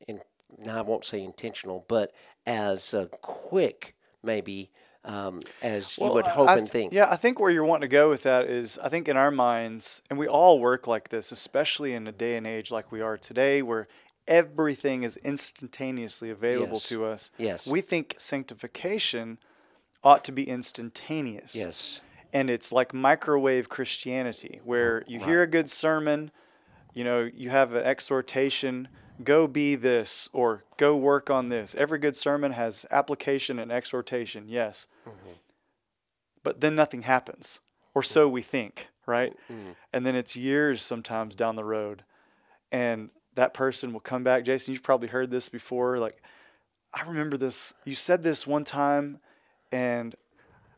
[0.07, 0.21] in,
[0.57, 2.11] now I won't say intentional, but
[2.45, 4.69] as uh, quick maybe
[5.05, 6.93] um, as you would hope I and th- think.
[6.93, 9.31] Yeah, I think where you're wanting to go with that is I think in our
[9.31, 13.01] minds, and we all work like this, especially in a day and age like we
[13.01, 13.87] are today, where
[14.27, 16.87] everything is instantaneously available Yes.
[16.89, 17.31] to us.
[17.37, 17.67] Yes.
[17.67, 19.37] We think sanctification
[20.03, 21.55] ought to be instantaneous.
[21.55, 22.01] Yes.
[22.31, 26.31] And it's like microwave Christianity, where oh, you hear a good sermon,
[26.93, 28.87] you know, you have an exhortation,
[29.23, 31.75] go be this or go work on this.
[31.75, 34.87] Every good sermon has application and exhortation, yes.
[35.07, 35.33] Mm-hmm.
[36.43, 37.61] But then nothing happens,
[37.93, 39.33] or so we think, right?
[39.51, 39.71] Mm-hmm.
[39.93, 42.03] And then it's years sometimes down the road.
[42.71, 44.45] And that person will come back.
[44.45, 45.97] Jason, you've probably heard this before.
[45.97, 46.21] Like,
[46.93, 47.73] I remember this.
[47.85, 49.19] You said this one time,
[49.71, 50.15] and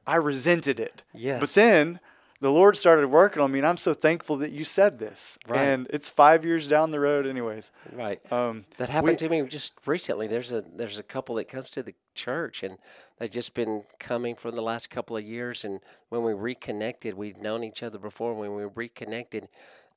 [0.07, 1.03] I resented it.
[1.13, 1.39] Yes.
[1.39, 1.99] But then
[2.41, 5.37] the Lord started working on me, and I'm so thankful that you said this.
[5.47, 5.61] Right.
[5.61, 7.71] And it's five years down the road, anyways.
[7.91, 8.19] Right.
[8.31, 10.27] Um, that happened we- to me just recently.
[10.27, 12.77] There's a there's a couple that comes to the church and
[13.17, 15.65] they've just been coming for the last couple of years.
[15.65, 18.33] And when we reconnected, we'd known each other before.
[18.33, 19.47] When we reconnected,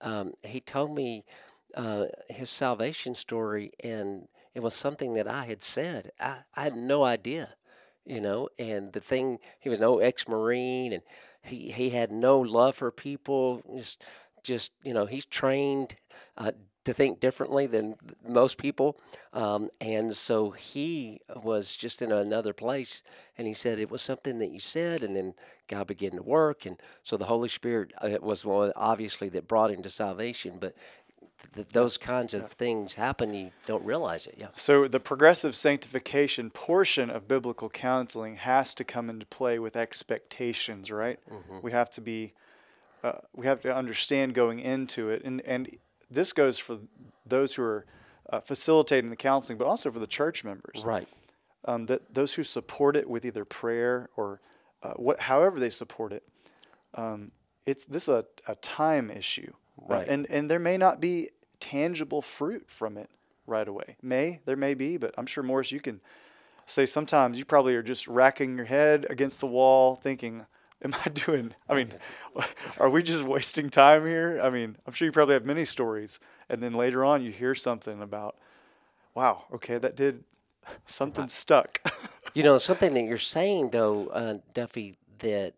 [0.01, 1.25] um, he told me
[1.76, 6.12] uh, his salvation story, and it was something that I had said.
[6.20, 7.54] I, I had no idea,
[8.04, 8.48] you know.
[8.59, 11.02] And the thing, he was no ex-marine, and
[11.42, 13.62] he he had no love for people.
[13.76, 14.02] Just
[14.42, 15.96] just you know, he's trained.
[16.37, 16.52] Uh,
[16.88, 18.98] to think differently than most people.
[19.35, 23.02] Um, and so he was just in another place.
[23.37, 25.02] And he said, It was something that you said.
[25.02, 25.35] And then
[25.68, 26.64] God began to work.
[26.64, 30.57] And so the Holy Spirit uh, was one, obviously, that brought him to salvation.
[30.59, 30.74] But
[31.55, 34.35] th- those kinds of things happen, you don't realize it.
[34.38, 34.48] Yeah.
[34.57, 40.90] So the progressive sanctification portion of biblical counseling has to come into play with expectations,
[40.90, 41.18] right?
[41.62, 42.33] We have to be,
[43.03, 45.77] uh, we have to understand going into it, and and
[46.11, 46.79] this goes for
[47.27, 47.85] those who are
[48.31, 50.83] uh, facilitating the counseling, but also for the church members.
[50.85, 51.09] Right.
[51.64, 54.40] Um, that those who support it with either prayer or
[54.83, 56.22] uh, what, however they support it,
[56.94, 57.33] um,
[57.66, 59.53] it's this is a, a time issue,
[59.86, 60.06] Right.
[60.08, 63.10] and and there may not be tangible fruit from it
[63.46, 63.96] right away.
[64.02, 66.00] May there may be, but I'm sure Morris, you can
[66.66, 70.46] say sometimes you probably are just racking your head against the wall, thinking,
[70.82, 71.54] "Am I doing?
[71.68, 71.92] I mean,
[72.78, 74.40] are we just wasting time here?
[74.42, 77.54] I mean, I'm sure you probably have many stories, and then later on you hear
[77.54, 78.36] something about,
[79.14, 80.24] wow, okay, that did
[80.86, 81.80] something stuck.
[82.34, 85.54] You know, something that you're saying, though, uh, Duffy, that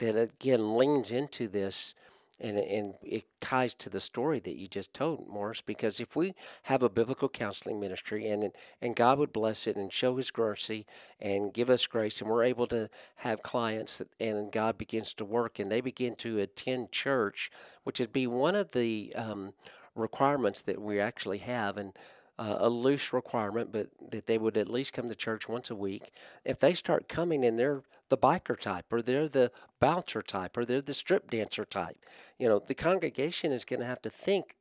[0.00, 1.94] that again leans into this
[2.40, 5.60] and and it ties to the story that you just told, Morris.
[5.60, 9.92] Because if we have a biblical counseling ministry and and God would bless it and
[9.92, 10.86] show His mercy
[11.20, 15.24] and give us grace, and we're able to have clients that, and God begins to
[15.24, 17.50] work and they begin to attend church,
[17.84, 19.52] which would be one of the um,
[19.94, 21.92] requirements that we actually have and.
[22.40, 25.74] Uh, a loose requirement, but that they would at least come to church once a
[25.76, 26.10] week.
[26.42, 30.64] If they start coming and they're the biker type, or they're the bouncer type, or
[30.64, 31.98] they're the strip dancer type,
[32.38, 34.54] you know, the congregation is going to have to think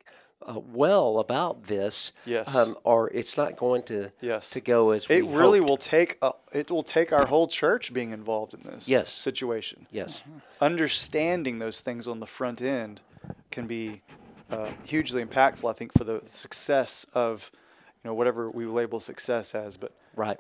[0.46, 2.54] uh, well about this, Yes.
[2.54, 4.50] um, or it's not going to Yes.
[4.50, 5.70] to go as it we really hoped.
[5.70, 9.10] will take a, it will take our whole church being involved in this Yes.
[9.10, 9.88] situation.
[9.90, 10.22] Yes,
[10.60, 13.00] Understanding those things on the front end
[13.52, 14.02] can be
[14.52, 15.70] uh, hugely impactful.
[15.70, 17.52] I think for the success of
[18.10, 20.40] know whatever we label success as, but right.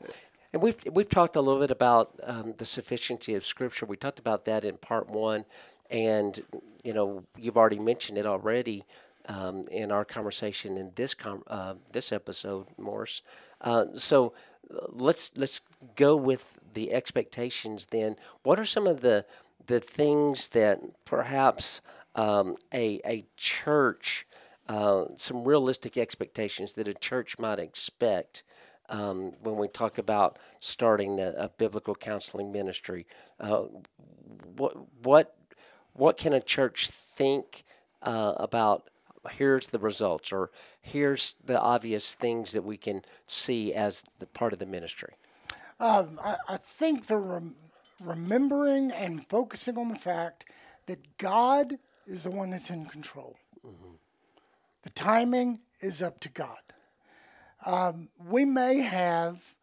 [0.51, 3.85] And we've we've talked a little bit about um, the sufficiency of Scripture.
[3.85, 5.45] We talked about that in part one,
[5.89, 6.41] and
[6.83, 8.83] you know you've already mentioned it already
[9.27, 13.21] um, in our conversation in this com- uh, this episode, Morris.
[13.61, 14.33] Uh, so
[14.73, 15.61] uh, let's let's
[15.95, 17.87] go with the expectations.
[17.87, 19.25] Then, what are some of the
[19.67, 21.81] the things that perhaps
[22.15, 24.25] um, a a church
[24.69, 28.43] uh, some realistic expectations that a church might expect
[28.87, 33.07] um, when we talk about starting a, a biblical counseling ministry.
[33.39, 33.63] Uh,
[34.55, 35.35] what what
[35.93, 37.65] what can a church think
[38.03, 38.89] uh, about?
[39.31, 40.51] Here's the results, or
[40.81, 45.15] here's the obvious things that we can see as the part of the ministry.
[45.79, 47.55] Um, I, I think the rem-
[48.01, 50.45] remembering and focusing on the fact
[50.85, 53.35] that God is the one that's in control.
[54.83, 56.57] The timing is up to God.
[57.65, 59.55] Um, we may have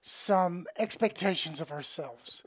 [0.00, 2.44] some expectations of ourselves,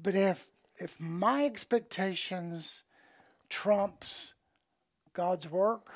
[0.00, 2.84] but if if my expectations
[3.48, 4.34] trumps
[5.12, 5.88] God's work,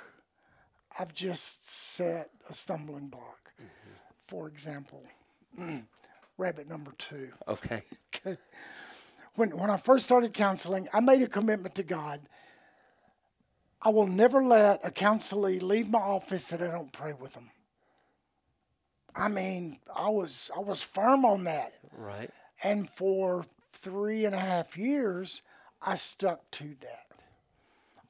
[0.98, 3.52] I've just set a stumbling block.
[4.26, 5.02] For example,
[6.38, 7.28] rabbit number two.
[7.46, 7.82] Okay.
[9.36, 12.20] When, when I first started counseling, I made a commitment to God.
[13.82, 17.50] I will never let a counselee leave my office that I don't pray with them.
[19.14, 21.72] I mean, I was I was firm on that.
[21.96, 22.30] Right.
[22.62, 25.42] And for three and a half years,
[25.82, 27.06] I stuck to that.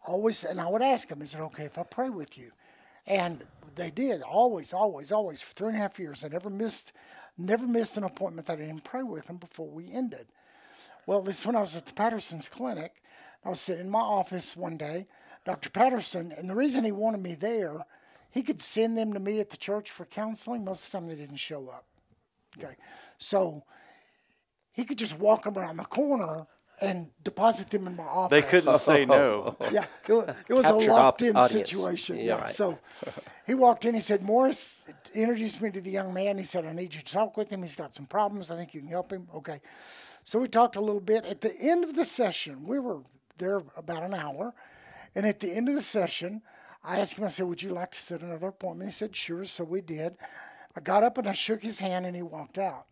[0.06, 2.52] Always, and I would ask them, "Is it okay if I pray with you?"
[3.06, 4.22] And they did.
[4.22, 5.40] Always, always, always.
[5.40, 6.92] For three and a half years, I never missed,
[7.38, 10.26] never missed an appointment that I didn't pray with them before we ended.
[11.06, 13.02] Well, this is when I was at the Patterson's clinic.
[13.44, 15.06] I was sitting in my office one day,
[15.44, 15.70] Dr.
[15.70, 17.85] Patterson, and the reason he wanted me there,
[18.31, 20.64] he could send them to me at the church for counseling.
[20.64, 21.87] Most of the time, they didn't show up.
[22.59, 22.74] Okay,
[23.18, 23.62] so
[24.72, 26.46] he could just walk around the corner
[26.83, 28.31] and deposit them in my office.
[28.40, 29.55] they couldn't say no.
[29.70, 31.53] Yeah, it was, it was a locked in audience.
[31.53, 32.16] situation.
[32.16, 32.40] Yeah, Yeah.
[32.40, 32.55] right.
[32.55, 32.79] So
[33.46, 33.94] he walked in.
[33.94, 36.38] He said, Morris introduced me to the young man.
[36.38, 37.62] He said, I need you to talk with him.
[37.62, 38.50] He's got some problems.
[38.50, 39.29] I think you can help him.
[39.35, 39.61] Okay.
[40.24, 41.24] So we talked a little bit.
[41.26, 43.00] At the end of the session, we were
[43.37, 44.55] there about an hour.
[45.14, 46.42] And at the end of the session,
[46.85, 48.90] I asked him, I said, Would you like to set another appointment?
[48.90, 49.44] He said, Sure.
[49.44, 50.16] So we did.
[50.77, 52.87] I got up and I shook his hand and he walked out.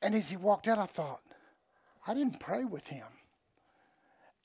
[0.00, 1.20] And as he walked out, I thought,
[2.06, 3.06] I didn't pray with him.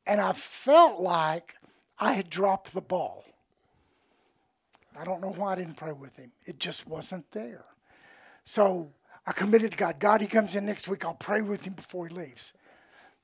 [0.07, 1.55] And I felt like
[1.99, 3.25] I had dropped the ball.
[4.99, 6.31] I don't know why I didn't pray with him.
[6.45, 7.65] It just wasn't there.
[8.43, 8.91] So
[9.27, 9.99] I committed to God.
[9.99, 11.05] God, he comes in next week.
[11.05, 12.53] I'll pray with him before he leaves.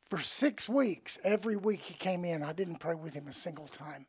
[0.09, 3.67] For six weeks, every week he came in, I didn't pray with him a single
[3.67, 4.05] time.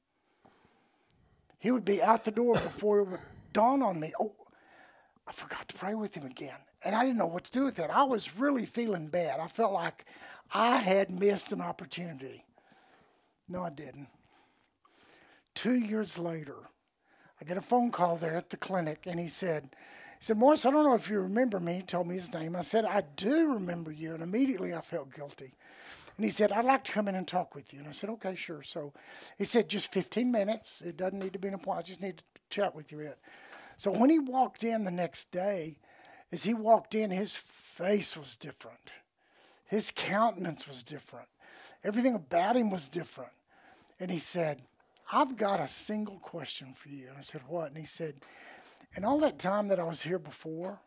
[1.59, 3.21] He would be out the door before it would
[3.53, 4.13] dawn on me.
[4.21, 4.35] Oh,
[5.27, 6.59] I forgot to pray with him again.
[6.85, 7.91] And I didn't know what to do with that.
[7.91, 9.41] I was really feeling bad.
[9.41, 10.05] I felt like
[10.53, 12.45] I had missed an opportunity.
[13.49, 14.09] No, I didn't.
[15.55, 16.57] Two years later,
[17.41, 19.71] I get a phone call there at the clinic, and he said,
[20.19, 21.77] he said, Morris, I don't know if you remember me.
[21.77, 22.55] He told me his name.
[22.55, 24.15] I said, I do remember you.
[24.15, 25.55] And immediately I felt guilty.
[26.16, 27.81] And he said, I'd like to come in and talk with you.
[27.81, 28.62] And I said, okay, sure.
[28.62, 28.92] So
[29.37, 30.81] he said, just 15 minutes.
[30.81, 31.87] It doesn't need to be an appointment.
[31.87, 33.00] I just need to chat with you.
[33.00, 33.18] It.
[33.76, 35.76] So when he walked in the next day,
[36.33, 38.90] as he walked in, his face was different.
[39.66, 41.29] His countenance was different.
[41.85, 43.33] Everything about him was different.
[44.00, 44.62] And he said,
[45.12, 47.09] I've got a single question for you.
[47.09, 47.68] And I said, What?
[47.68, 48.14] And he said,
[48.96, 50.81] In all that time that I was here before,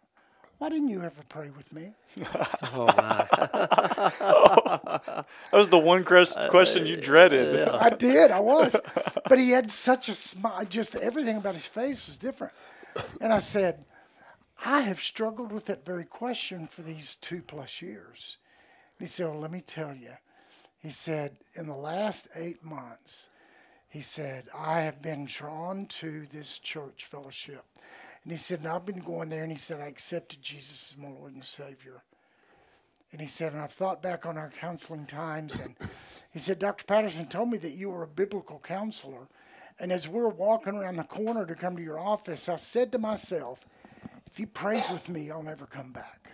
[0.60, 1.93] why didn't you ever pray with me?
[2.72, 3.26] Oh my!
[5.52, 7.67] That was the one uh, question you dreaded.
[7.67, 8.76] I did, I was.
[9.28, 12.54] But he had such a smile, just everything about his face was different.
[13.22, 13.86] And I said,
[14.63, 18.38] I have struggled with that very question for these two plus years.
[18.98, 20.13] And he said, Well, let me tell you.
[20.82, 23.30] He said, In the last eight months,
[23.89, 27.65] he said, I have been drawn to this church fellowship.
[28.23, 30.97] And he said, and I've been going there, and he said, I accepted Jesus as
[31.01, 32.03] my Lord and Savior.
[33.12, 35.75] And he said, and I've thought back on our counseling times, and
[36.32, 36.84] he said, Dr.
[36.84, 39.27] Patterson told me that you were a biblical counselor.
[39.79, 42.99] And as we're walking around the corner to come to your office, I said to
[42.99, 43.65] myself,
[44.29, 46.32] if he prays with me, I'll never come back.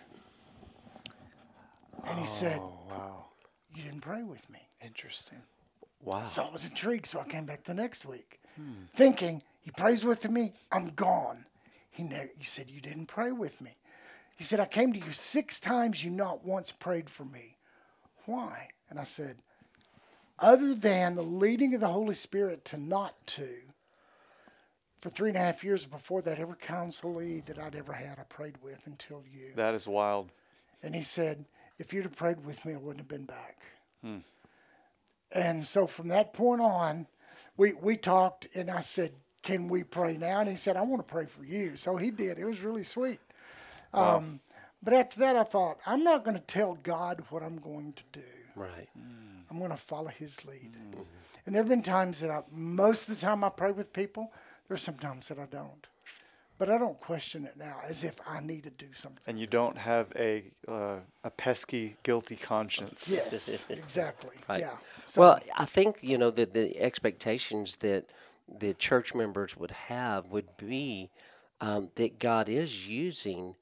[2.08, 3.26] And he said, Oh, wow.
[3.74, 4.60] You didn't pray with me.
[4.84, 5.42] Interesting.
[6.02, 6.22] Wow.
[6.22, 8.84] So I was intrigued, so I came back the next week, hmm.
[8.94, 11.46] thinking he prays with me, I'm gone.
[11.96, 12.04] He,
[12.38, 13.76] he said, You didn't pray with me.
[14.36, 17.56] He said, I came to you six times, you not once prayed for me.
[18.26, 18.68] Why?
[18.90, 19.38] And I said,
[20.38, 23.48] Other than the leading of the Holy Spirit to not to,
[25.00, 28.24] for three and a half years before that, every counselee that I'd ever had, I
[28.24, 29.52] prayed with until you.
[29.56, 30.30] That is wild.
[30.82, 31.46] And he said,
[31.78, 33.62] If you'd have prayed with me, I wouldn't have been back.
[34.02, 34.18] Hmm.
[35.34, 37.06] And so from that point on,
[37.56, 39.12] we, we talked, and I said,
[39.46, 40.40] Can we pray now?
[40.40, 41.76] And he said, I want to pray for you.
[41.76, 42.36] So he did.
[42.36, 43.20] It was really sweet.
[43.94, 44.40] Um,
[44.82, 48.02] but after that, I thought, I'm not going to tell God what I'm going to
[48.12, 48.26] do.
[48.56, 48.88] Right.
[49.48, 50.72] I'm going to follow his lead.
[51.46, 54.32] And there have been times that I, most of the time I pray with people,
[54.66, 55.86] there's some times that I don't.
[56.58, 59.22] But I don't question it now as if I need to do something.
[59.28, 63.12] And you don't have a uh, a pesky, guilty conscience.
[63.14, 64.36] Yes, exactly.
[64.48, 64.60] Right.
[64.60, 64.70] Yeah.
[65.04, 68.06] So, well, I think you know that the expectations that
[68.48, 71.10] the church members would have would be
[71.60, 73.56] um, that God is using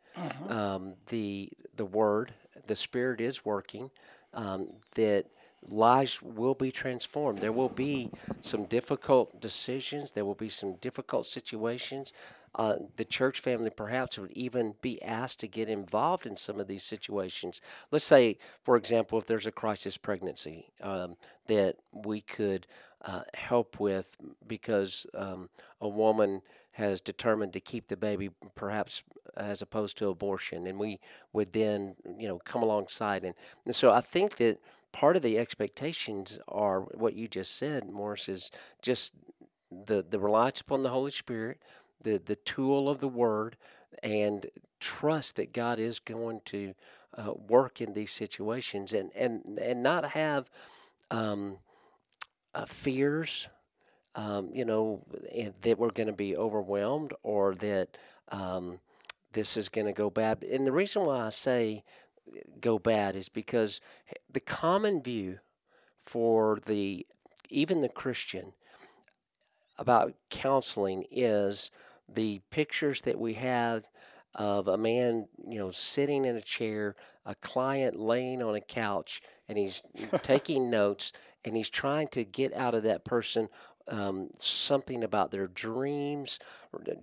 [0.49, 2.33] um, the the Word,
[2.67, 3.91] the Spirit is working,
[4.33, 5.27] um, that
[5.67, 7.41] lives will be transformed.
[7.41, 10.13] There will be some difficult decisions.
[10.13, 12.13] There will be some difficult situations.
[12.57, 16.69] Uh, the church family perhaps would even be asked to get involved in some of
[16.69, 17.61] these situations.
[17.91, 21.17] Let's say, for example, if there's a crisis pregnancy um,
[21.49, 22.67] that we could
[23.05, 25.49] uh, help with because um,
[25.81, 29.03] a woman has determined to keep the baby, perhaps
[29.37, 30.99] as opposed to abortion, and we
[31.33, 33.25] would then, you know, come alongside.
[33.25, 34.59] And, and so I think that
[34.93, 39.13] part of the expectations are what you just said, Morris, is just
[39.71, 41.61] the, the reliance upon the Holy Spirit,
[42.03, 43.57] the, the tool of the Word,
[44.03, 44.47] and
[44.81, 46.75] trust that God is going to
[47.17, 50.49] uh, work in these situations and, and, and not have
[51.11, 51.59] um,
[52.55, 53.49] uh, fears,
[54.15, 57.97] um, you know, eh, that we're going to be overwhelmed or that
[58.29, 58.79] um,
[59.33, 60.43] this is going to go bad.
[60.43, 61.85] And the reason why I say
[62.35, 63.81] eh, go bad is because
[64.33, 65.39] the common view
[66.03, 67.07] for the
[67.51, 68.53] even the Christian
[69.79, 71.71] about counseling is
[72.09, 73.85] the pictures that we have
[74.35, 79.23] of a man, you know, sitting in a chair, a client laying on a couch,
[79.49, 79.83] and he's
[80.23, 81.13] taking notes,
[81.45, 83.49] and he's trying to get out of that person
[83.89, 86.39] um, something about their dreams,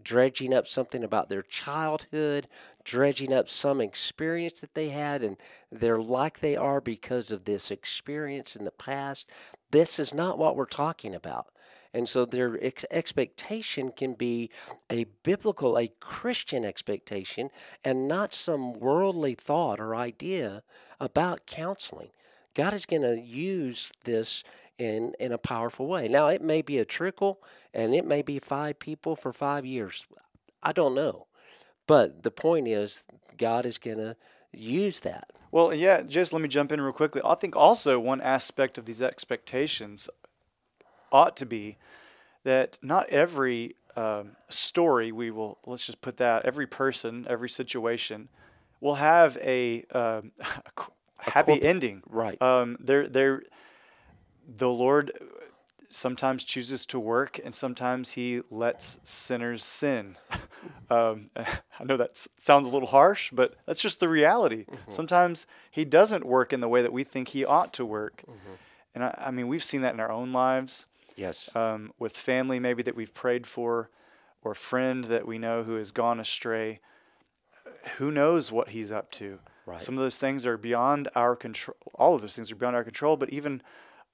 [0.04, 2.48] dredging up something about their childhood,
[2.84, 5.38] dredging up some experience that they had and
[5.72, 9.30] they're like they are because of this experience in the past.
[9.70, 11.48] This is not what we're talking about.
[11.94, 14.50] And so their ex- expectation can be
[14.90, 17.50] a biblical, a Christian expectation,
[17.84, 20.64] and not some worldly thought or idea
[21.00, 22.12] about counseling.
[22.54, 24.44] God is going to use this
[24.78, 26.08] in, in a powerful way.
[26.08, 27.42] Now, it may be a trickle,
[27.74, 30.06] and it may be five people for five years.
[30.64, 31.28] I don't know.
[31.88, 33.04] But the point is,
[33.38, 34.16] God is going to
[34.52, 35.32] use that.
[35.52, 37.22] Well, yeah, just let me jump in real quickly.
[37.24, 40.10] I think also one aspect of these expectations
[41.12, 41.78] ought to be
[42.44, 48.30] that not every um, story we will, let's just put that, every person, every situation
[48.80, 50.72] will have a, um, a
[51.22, 52.04] happy corporate- ending.
[52.10, 52.42] right.
[52.42, 53.44] Um, they're, they're,
[54.48, 55.12] the Lord
[55.90, 60.18] sometimes chooses to work and sometimes he lets sinners sin.
[60.90, 64.66] um, I know that sounds a little harsh, but that's just the reality.
[64.90, 68.24] Sometimes he doesn't work in the way that we think he ought to work.
[68.96, 71.50] And I, I mean, we've seen that in our own lives Yes.
[71.56, 73.90] um, with family maybe that we've prayed for
[74.44, 76.80] or a friend that we know who has gone astray.
[77.98, 79.40] Who knows what he's up to?
[79.66, 79.82] Right.
[79.82, 81.78] Some of those things are beyond our control.
[81.96, 83.18] All of those things are beyond our control.
[83.18, 83.62] But even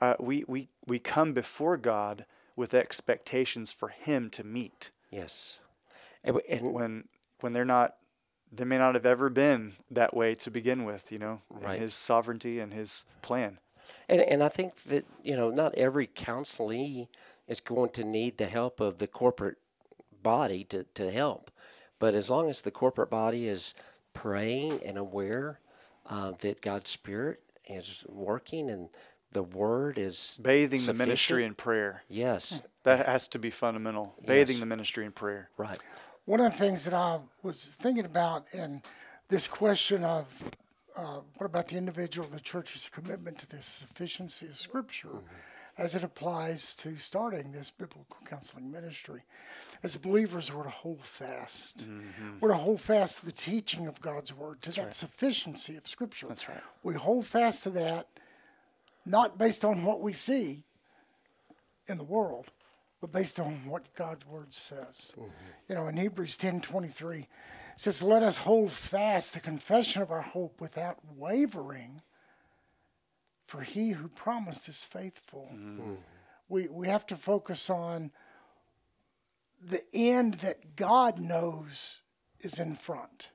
[0.02, 2.26] uh, we, we, we come before God
[2.56, 5.60] with expectations for Him to meet yes.
[6.24, 7.06] And, and when
[7.40, 7.96] when they're not.
[8.50, 11.12] They may not have ever been that way to begin with.
[11.12, 11.80] You know, in Right.
[11.82, 13.60] His sovereignty and His plan.
[14.10, 17.08] And, and I think that, you know, not every counselee
[17.48, 19.58] is going to need the help of the corporate
[20.24, 21.52] body to, to help.
[22.00, 23.74] But as long as the corporate body is
[24.22, 25.60] praying and aware
[26.10, 27.40] uh, that God's Spirit
[27.70, 28.90] is working and
[29.32, 32.04] the Word is Bathing the ministry in prayer.
[32.10, 34.16] Yes, That has to be fundamental.
[34.26, 34.60] Bathing Yes.
[34.62, 35.50] the ministry in prayer.
[35.58, 35.78] right.
[36.26, 38.82] One of the things that I was thinking about in
[39.30, 40.26] this question of
[40.98, 45.22] uh, what about the individual, the church's commitment to the sufficiency of Scripture
[45.78, 49.22] as it applies to starting this biblical counseling ministry.
[49.84, 51.88] As believers, we're to hold fast.
[51.88, 52.40] Mm-hmm.
[52.40, 56.28] We're to hold fast to the teaching of God's Word, to that sufficiency of Scripture.
[56.28, 56.62] That's right.
[56.82, 58.08] We hold fast to that,
[59.06, 60.64] not based on what we see
[61.88, 62.48] in the world,
[63.00, 65.14] but based on what God's word says.
[65.16, 65.30] Mm-hmm.
[65.70, 67.28] You know, in Hebrews ten twenty three, it
[67.78, 72.02] says, "Let us hold fast the confession of our hope without wavering,
[73.48, 75.50] for He who promised is faithful."
[76.50, 78.12] We we have to focus on
[79.62, 82.02] the end that God knows
[82.40, 83.30] is in front,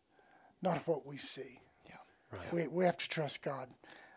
[0.62, 1.60] not what we see.
[1.88, 1.96] Yeah.
[2.30, 2.52] right.
[2.52, 3.68] We we have to trust God.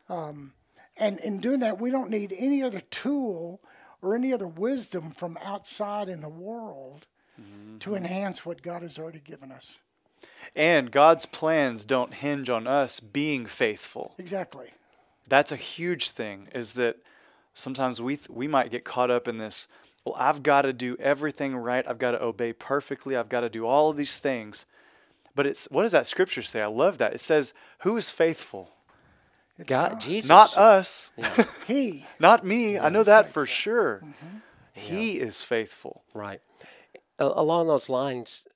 [0.08, 0.54] Um,
[0.98, 3.60] and in doing that, we don't need any other tool
[4.02, 7.08] or any other wisdom from outside in the world
[7.80, 9.82] to enhance what God has already given us.
[10.56, 14.16] And God's plans don't hinge on us being faithful.
[14.18, 14.70] Exactly.
[15.28, 16.98] That's a huge thing is that
[17.54, 19.68] sometimes we th- we might get caught up in this,
[20.06, 21.86] well, I've got to do everything right.
[21.88, 23.16] I've got to obey perfectly.
[23.16, 24.66] I've got to do all of these things.
[25.36, 26.62] But it's what does that scripture say?
[26.62, 27.14] I love that.
[27.14, 28.72] It says, "Who is faithful?"
[29.58, 30.30] It's God, Jesus.
[30.30, 31.12] Not us.
[31.68, 32.06] He.
[32.20, 32.78] Not me.
[32.78, 33.46] I know He's that for faithful.
[33.46, 34.04] sure.
[34.74, 36.04] He is faithful.
[36.14, 36.42] Right.
[37.20, 38.48] A- along those lines,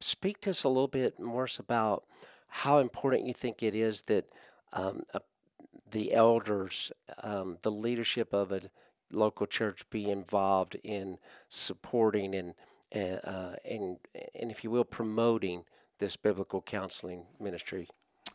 [0.00, 2.04] speak to us a little bit more about
[2.48, 4.26] how important you think it is that
[4.72, 5.20] um, uh,
[5.90, 8.60] the elders, um, the leadership of a
[9.12, 11.18] local church, be involved in
[11.48, 12.54] supporting and
[12.92, 13.98] uh, and
[14.34, 15.64] and if you will, promoting
[15.98, 17.88] this biblical counseling ministry.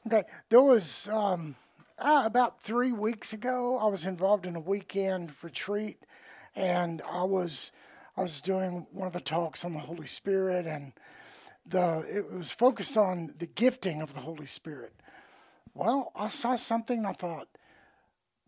[0.07, 0.23] Okay.
[0.49, 1.55] There was um,
[1.97, 3.77] uh, about three weeks ago.
[3.77, 6.05] I was involved in a weekend retreat,
[6.55, 7.71] and I was
[8.15, 10.93] I was doing one of the talks on the Holy Spirit, and
[11.65, 14.93] the it was focused on the gifting of the Holy Spirit.
[15.75, 17.49] Well, I saw something and I thought,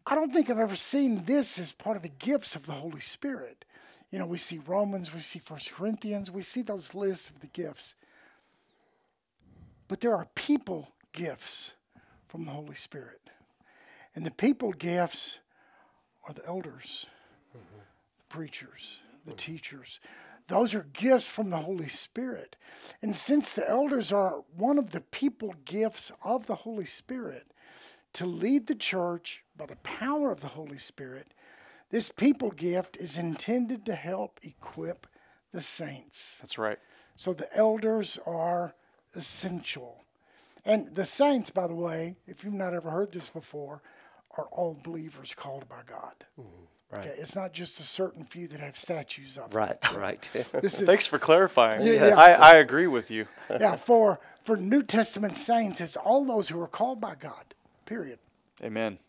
[0.06, 3.02] I don't think I've ever seen this as part of the gifts of the Holy
[3.02, 3.66] Spirit.
[4.10, 7.48] You know, we see Romans, we see First Corinthians, we see those lists of the
[7.48, 7.96] gifts.
[9.90, 11.74] But there are people gifts
[12.30, 13.20] from the Holy Spirit.
[14.16, 15.40] And the people gifts
[16.26, 17.08] are the elders,
[17.54, 17.60] the
[18.30, 20.00] preachers, the teachers.
[20.48, 22.56] Those are gifts from the Holy Spirit.
[23.02, 27.52] And since the elders are one of the people gifts of the Holy Spirit
[28.14, 31.34] to lead the church by the power of the Holy Spirit,
[31.90, 35.08] this people gift is intended to help equip
[35.52, 36.38] the saints.
[36.42, 36.80] That's right.
[37.16, 38.76] So the elders are
[39.16, 40.04] essential.
[40.66, 43.82] And the saints, by the way, if you've not ever heard this before,
[44.38, 46.16] are all believers called by God.
[46.40, 46.66] Mm-hmm.
[46.92, 47.02] Right.
[47.02, 49.54] Okay, it's not just a certain few that have statues of.
[49.54, 49.78] Right.
[49.96, 50.30] Right.
[50.62, 51.86] This is Thanks for clarifying.
[51.86, 52.16] Yeah, yeah.
[52.18, 53.28] I, I agree with you.
[53.50, 57.54] yeah for for New Testament saints, it's all those who are called by God,
[57.86, 58.20] period.
[58.64, 59.00] Amen.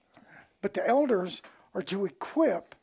[0.60, 1.42] But the elders
[1.74, 2.74] are to equip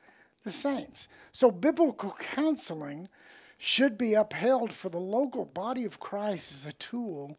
[0.44, 1.10] the saints.
[1.34, 3.10] So biblical counseling
[3.58, 7.38] should be upheld for the local body of Christ as a tool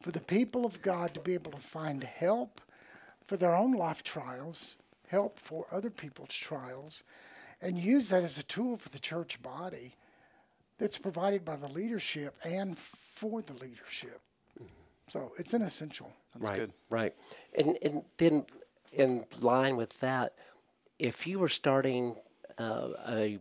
[0.00, 2.60] for the people of God to be able to find help
[3.26, 4.76] for their own life trials,
[5.08, 7.04] help for other people's trials,
[7.60, 9.94] and use that as a tool for the church body
[10.78, 14.20] that's provided by the leadership and for the leadership.
[15.08, 16.12] So it's an essential.
[16.34, 16.72] That's right, good.
[16.90, 17.14] Right.
[17.56, 18.46] And, and then
[18.92, 20.34] in line with that,
[20.98, 22.16] if you were starting
[22.58, 23.38] uh, a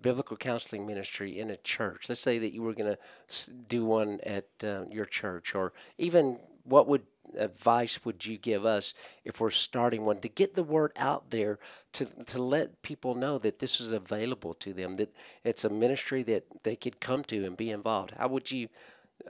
[0.00, 4.18] biblical counseling ministry in a church, let's say that you were going to do one
[4.24, 7.02] at uh, your church, or even what would
[7.38, 8.92] advice would you give us
[9.24, 11.60] if we're starting one to get the word out there
[11.92, 16.24] to to let people know that this is available to them that it's a ministry
[16.24, 18.68] that they could come to and be involved how would you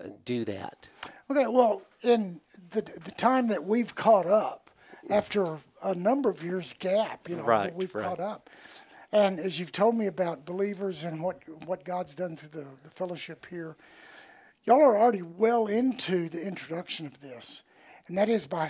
[0.01, 0.89] uh, do that
[1.31, 4.71] Okay, well, in the the time that we've caught up
[5.09, 8.05] after a number of years gap, you know, Right, we've right.
[8.05, 8.51] caught up.
[9.13, 12.91] And as you've told me about believers and what what God's done through the, the
[12.91, 13.77] fellowship here,
[14.65, 17.63] y'all are already well into the introduction of this,
[18.07, 18.69] and that is by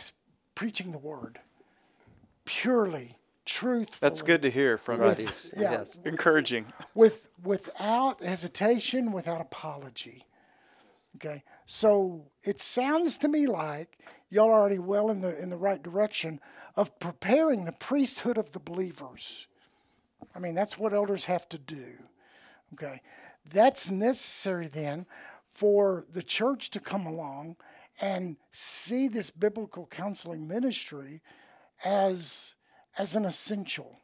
[0.55, 1.41] preaching the word
[2.45, 3.99] purely, truthfully.
[4.01, 5.19] That's good to hear from Right.
[5.19, 5.25] you.
[5.27, 5.55] Yes.
[5.57, 5.71] Yeah.
[5.73, 5.99] yes.
[6.05, 6.67] Encouraging.
[6.95, 10.27] with without hesitation, without apology.
[11.17, 13.99] Okay, so it sounds to me like
[14.31, 16.41] y'all are already well in the in the right direction
[16.77, 19.47] of preparing the priesthood of the believers.
[20.35, 21.95] I mean, that's what elders have to do.
[22.75, 23.01] Okay,
[23.45, 25.07] that's necessary then
[25.61, 27.55] for the church to come along
[28.01, 31.21] and see this biblical counseling ministry
[31.85, 32.55] as
[32.97, 34.01] as an essential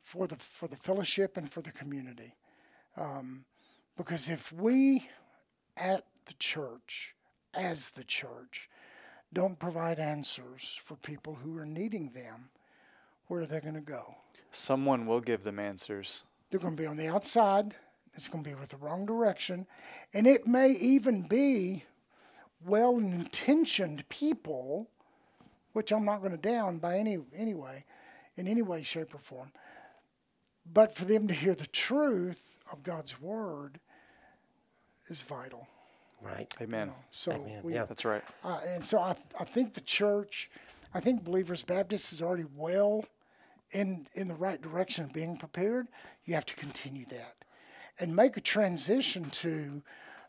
[0.00, 2.36] for the for the fellowship and for the community.
[2.96, 3.46] Um,
[3.96, 5.08] because if we
[5.76, 7.16] at the church,
[7.52, 8.70] as the church,
[9.32, 12.50] don't provide answers for people who are needing them,
[13.26, 14.14] where are they going to go?
[14.52, 16.22] Someone will give them answers.
[16.48, 17.74] They're going to be on the outside.
[18.16, 19.66] It's going to be with the wrong direction.
[20.14, 21.84] And it may even be
[22.64, 24.88] well intentioned people,
[25.72, 27.84] which I'm not going to down by any anyway,
[28.36, 29.52] in any way, shape, or form.
[30.72, 33.78] But for them to hear the truth of God's word
[35.08, 35.68] is vital.
[36.20, 36.92] right Amen.
[37.10, 37.60] So Amen.
[37.62, 37.84] we, Yeah.
[37.84, 38.24] That's right.
[38.42, 40.50] uh, and so I, I think the church,
[40.94, 43.04] I think Believers Baptist is already well
[43.72, 45.86] in in the right direction of being prepared.
[46.24, 47.35] You have to continue that
[47.98, 49.82] and make a transition to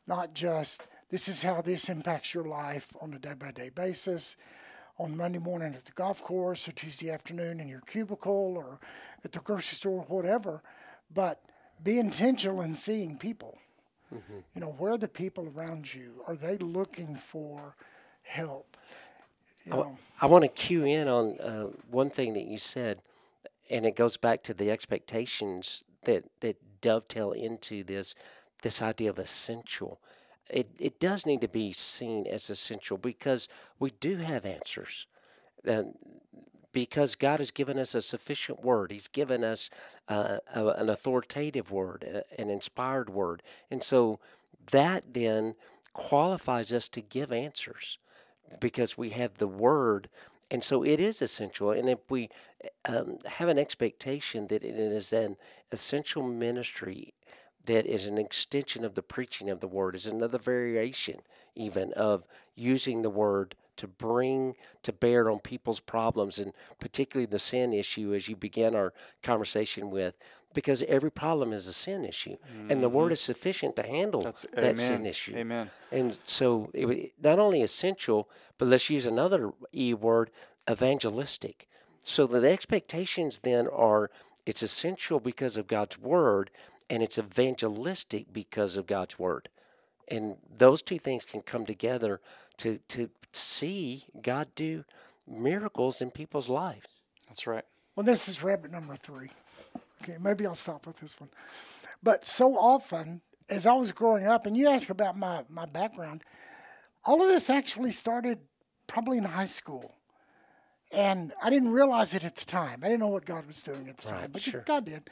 [0.05, 4.35] not just this is how this impacts your life on a day by day basis,
[4.99, 8.79] on Monday morning at the golf course or Tuesday afternoon in your cubicle or
[9.23, 10.61] at the grocery store, whatever,
[11.13, 11.41] but
[11.83, 13.57] be intentional in seeing people.
[14.55, 16.23] You know, where are the people around you?
[16.27, 17.75] Are they looking for
[18.23, 18.77] help?
[19.65, 23.01] You know, I want to cue in on uh, one thing that you said,
[23.69, 26.55] and it goes back to the expectations that that
[26.87, 28.15] dovetail into this
[28.61, 29.99] this idea of essential.
[30.49, 33.47] It it does need to be seen as essential because
[33.79, 35.07] we do have answers.
[35.65, 35.95] And
[36.77, 38.91] because God has given us a sufficient word.
[38.91, 39.71] He's given us
[40.07, 43.41] uh, a, an authoritative word, a- an inspired word.
[43.71, 44.19] And so
[44.71, 45.55] that then
[45.93, 47.97] qualifies us to give answers
[48.59, 50.07] because we have the word.
[50.49, 51.71] And so it is essential.
[51.71, 52.29] And if we
[52.85, 55.37] um, have an expectation that it is an
[55.71, 57.13] essential ministry
[57.65, 61.19] that is an extension of the preaching of the word, is another variation
[61.53, 62.23] even of
[62.55, 68.13] using the word to bring to bear on people's problems and particularly the sin issue
[68.13, 68.93] as you began our
[69.23, 70.15] conversation with
[70.57, 72.35] because every problem is a sin issue
[72.67, 73.11] and the word mm-hmm.
[73.13, 75.69] is sufficient to handle That's that sin issue Amen.
[75.91, 78.27] and so it, wa- not only essential,
[78.57, 80.31] but let's use another E word,
[80.67, 81.67] evangelistic.
[82.03, 84.09] So the expectations then are
[84.47, 86.49] it's essential because of God's word,
[86.89, 89.49] and it's evangelistic because of God's word.
[90.07, 92.19] And those two things can come together
[92.57, 94.85] to, to see God do
[95.27, 96.87] miracles in people's lives.
[97.27, 97.65] That's right.
[97.95, 99.29] Well, this is rabbit number three.
[100.01, 101.29] Okay, maybe I'll stop with this one.
[102.03, 106.23] But so often, as I was growing up, and you ask about my, my background,
[107.05, 108.39] all of this actually started
[108.85, 109.93] probably in high school.
[110.91, 112.79] And I didn't realize it at the time.
[112.81, 114.61] I didn't know what God was doing at the time, but sure.
[114.65, 115.09] God did.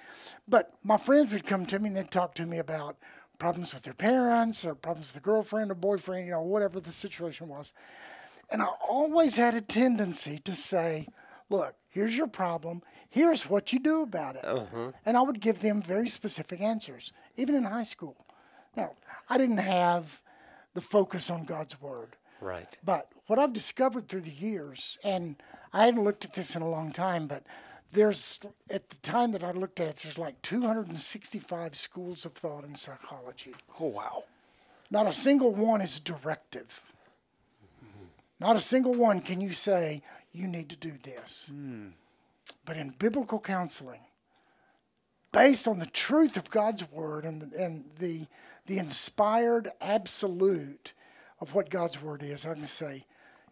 [0.48, 2.96] But my friends would come to me and they'd talk to me about
[3.40, 6.94] problems with their parents or problems with a girlfriend or boyfriend, you know, whatever the
[6.94, 7.74] situation was.
[8.50, 11.08] And I always had a tendency to say,
[11.50, 12.82] look, here's your problem.
[13.16, 14.44] Here's what you do about it.
[14.44, 14.92] Uh-huh.
[15.06, 18.18] And I would give them very specific answers, even in high school.
[18.76, 18.92] Now,
[19.30, 20.22] I didn't have
[20.74, 22.18] the focus on God's Word.
[22.42, 22.78] Right.
[22.84, 25.38] But what I've discovered through the years, and
[25.72, 27.44] I hadn't looked at this in a long time, but
[27.94, 28.38] there's
[28.70, 32.76] at the time that I looked at it, there's like 265 schools of thought in
[32.76, 33.56] psychology.
[33.80, 34.26] Oh, wow.
[34.92, 36.84] Not a single one is directive.
[37.82, 38.08] Mm-hmm.
[38.42, 40.02] Not a single one can you say,
[40.34, 41.50] you need to do this.
[41.54, 41.92] Hmm.
[42.66, 44.02] But in biblical counseling,
[45.32, 48.28] based on the truth of God's word and, the, and the,
[48.66, 50.94] the inspired absolute
[51.40, 53.06] of what God's word is, I can say,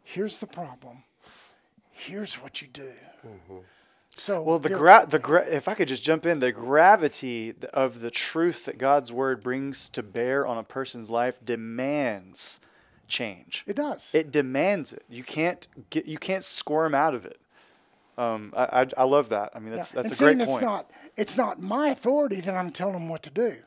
[0.04, 1.04] here's the problem.
[1.92, 2.94] Here's what you do.
[3.26, 3.58] Mm-hmm.
[4.16, 8.00] So Well, the gra- the gra- if I could just jump in, the gravity of
[8.00, 12.60] the truth that God's word brings to bear on a person's life demands
[13.08, 13.64] change.
[13.68, 14.14] it does.
[14.14, 15.04] It demands it.
[15.10, 17.40] You can't get you can't squirm out of it.
[18.18, 19.52] Um, I, I, I love that.
[19.56, 20.02] I mean, that's Yeah.
[20.02, 20.64] that's and a seeing great it's point.
[20.64, 23.58] not it's not my authority that I'm telling them what to do.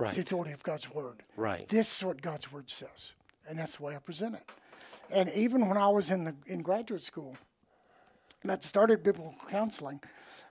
[0.00, 1.22] It's the authority of God's word.
[1.36, 1.68] Right.
[1.68, 3.14] This is what God's word says,
[3.48, 4.42] and that's the way I present it.
[5.10, 7.36] And even when I was in the in graduate school,
[8.42, 10.00] that started biblical counseling,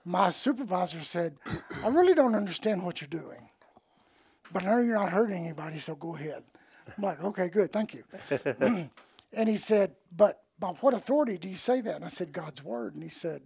[0.05, 1.35] my supervisor said,
[1.83, 3.49] "I really don't understand what you're doing,
[4.51, 6.43] but I know you're not hurting anybody, so go ahead."
[6.97, 8.03] I'm like, "Okay, good, thank you."
[9.33, 12.63] and he said, "But by what authority do you say that?" And I said, "God's
[12.63, 13.41] word." And he said,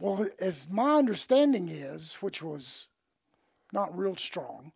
[0.00, 2.88] well, as my understanding is, which was
[3.70, 4.72] not real strong,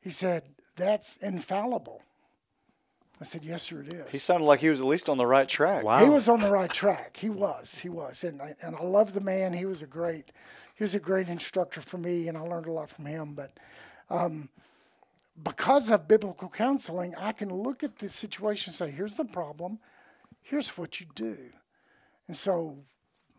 [0.00, 0.44] he said,
[0.76, 2.02] that's infallible.
[3.20, 4.08] I said, yes, sir, it is.
[4.10, 5.82] He sounded like he was at least on the right track.
[5.82, 5.98] Wow.
[5.98, 7.16] He was on the right track.
[7.16, 7.80] He was.
[7.80, 8.22] He was.
[8.22, 9.52] And I, and I love the man.
[9.52, 10.30] He was a great,
[10.76, 13.34] he was a great instructor for me, and I learned a lot from him.
[13.34, 13.50] But
[14.08, 14.48] um,
[15.42, 19.78] because of biblical counseling, I can look at the situation and say, here's the problem,
[20.42, 21.36] here's what you do.
[22.28, 22.78] And so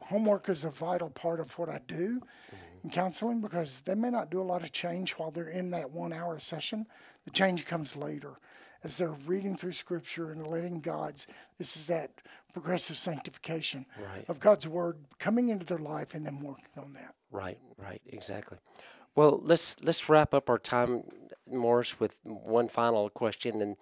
[0.02, 2.56] homework is a vital part of what I do mm-hmm.
[2.84, 5.92] in counseling because they may not do a lot of change while they're in that
[5.92, 6.88] one hour session.
[7.26, 8.38] The change comes later
[8.84, 11.28] as they're reading through scripture and letting God's,
[11.58, 12.12] this is that
[12.54, 14.26] progressive sanctification Right.
[14.28, 17.14] of God's word coming into their life and then working on that.
[17.32, 18.58] Right, right, exactly.
[19.16, 21.03] Well, let's let's wrap up our time,
[21.49, 23.76] Morris, with one final question, and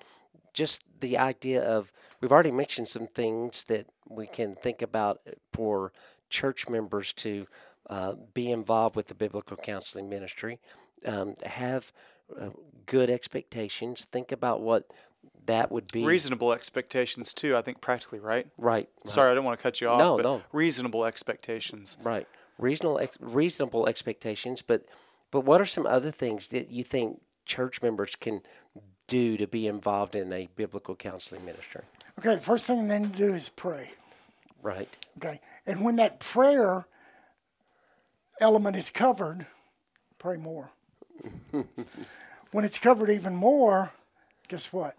[0.53, 5.21] just the idea of we've already mentioned some things that we can think about
[5.53, 5.91] for
[6.29, 7.47] church members to
[7.89, 10.59] uh, be involved with the biblical counseling ministry,
[11.05, 11.91] um, have
[12.39, 12.49] uh,
[12.85, 14.05] good expectations.
[14.05, 14.89] Think about what
[15.45, 16.03] that would be.
[16.03, 17.55] Reasonable expectations too.
[17.55, 18.47] I think practically right.
[18.57, 18.89] Right.
[19.03, 19.09] right.
[19.09, 19.99] Sorry, I don't want to cut you off.
[19.99, 20.41] No, but no.
[20.51, 21.97] Reasonable expectations.
[22.03, 22.27] Right.
[22.57, 24.85] Reasonable ex- reasonable expectations, but
[25.31, 28.41] but what are some other things that you think church members can
[29.07, 31.81] do to be involved in a biblical counseling ministry?
[32.19, 33.91] Okay, the first thing then to do is pray.
[34.61, 34.89] Right.
[35.17, 36.85] Okay, and when that prayer
[38.41, 39.45] element is covered,
[40.17, 40.71] pray more.
[42.51, 43.91] when it's covered even more,
[44.47, 44.95] guess what?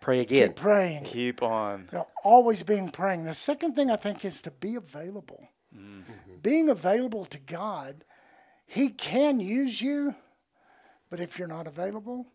[0.00, 0.48] Pray again.
[0.48, 1.04] Keep praying.
[1.04, 1.88] Keep on.
[1.92, 3.24] You know, always being praying.
[3.24, 5.48] The second thing I think is to be available.
[5.74, 6.38] Mm-hmm.
[6.42, 8.04] Being available to God,
[8.72, 10.14] He can use you,
[11.10, 12.26] but if you're not available,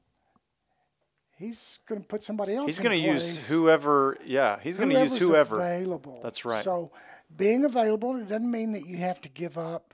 [1.37, 2.67] He's going to put somebody else.
[2.67, 4.17] He's going to use whoever.
[4.25, 5.57] Yeah, he's going to use whoever.
[5.57, 6.19] available.
[6.23, 6.63] That's right.
[6.63, 6.91] So,
[7.35, 9.93] being available it doesn't mean that you have to give up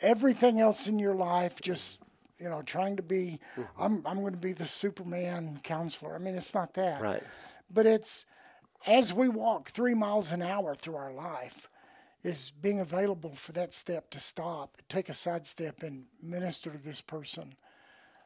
[0.00, 1.60] everything else in your life.
[1.60, 1.98] Just
[2.38, 3.40] you know, trying to be.
[3.56, 3.82] Mm-hmm.
[3.82, 6.14] I'm I'm going to be the Superman counselor.
[6.14, 7.02] I mean, it's not that.
[7.02, 7.22] Right.
[7.68, 8.26] But it's
[8.86, 11.68] as we walk three miles an hour through our life,
[12.26, 16.78] is being available for that step to stop, take a side step, and minister to
[16.78, 17.54] this person.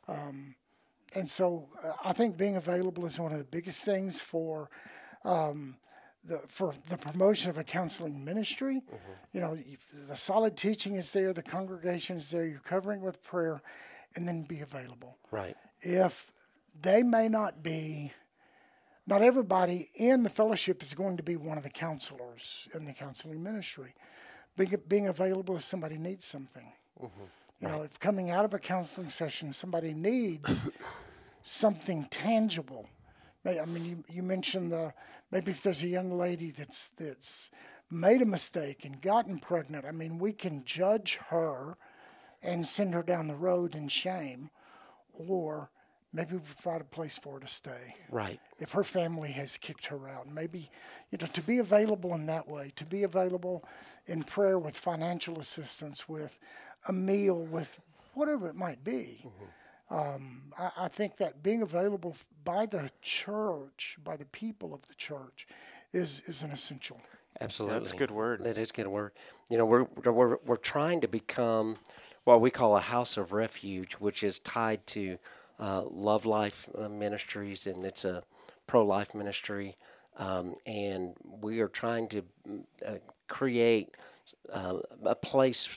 [0.08, 0.54] Um,
[1.14, 4.70] and so uh, I think being available is one of the biggest things for
[5.24, 5.76] um,
[6.24, 8.80] the for the promotion of a counseling ministry.
[9.34, 9.58] You know,
[10.08, 12.46] the solid teaching is there, the congregation is there.
[12.46, 13.60] You're covering with prayer,
[14.16, 15.18] and then be available.
[15.30, 15.56] Right.
[15.80, 16.30] If
[16.80, 18.12] they may not be,
[19.06, 22.92] not everybody in the fellowship is going to be one of the counselors in the
[22.92, 23.94] counseling ministry.
[24.56, 26.72] Being, being available if somebody needs something.
[27.02, 27.24] Mm-hmm.
[27.60, 30.68] You know, if coming out of a counseling session, somebody needs
[31.42, 32.88] something tangible.
[33.44, 34.92] I mean, you, you mentioned the
[35.30, 37.50] maybe if there's a young lady that's that's
[37.90, 39.84] made a mistake and gotten pregnant.
[39.84, 41.76] I mean, we can judge her
[42.42, 44.50] and send her down the road in shame,
[45.12, 45.70] or
[46.12, 48.40] maybe we provide a place for her to stay Right.
[48.58, 50.28] if her family has kicked her out.
[50.32, 50.70] Maybe,
[51.10, 53.64] you know, to be available in that way, to be available
[54.06, 56.38] in prayer with financial assistance, with
[56.88, 57.78] a meal, with
[58.14, 59.24] whatever it might be.
[59.90, 64.94] Um, I, I think that being available by the church, by the people of the
[64.94, 65.46] church,
[65.92, 67.00] is, is an essential.
[67.40, 67.78] Absolutely.
[67.78, 68.44] that's a good word.
[68.44, 69.12] That is a good word.
[69.48, 71.76] You know, we're, we're, we're trying to become
[72.24, 75.18] what we call a house of refuge, which is tied to
[75.60, 78.22] uh, Love Life uh, Ministries, and it's a
[78.66, 79.76] pro life ministry.
[80.16, 82.94] Um, and we are trying to mm, uh,
[83.28, 83.94] create
[84.52, 85.68] uh, a place.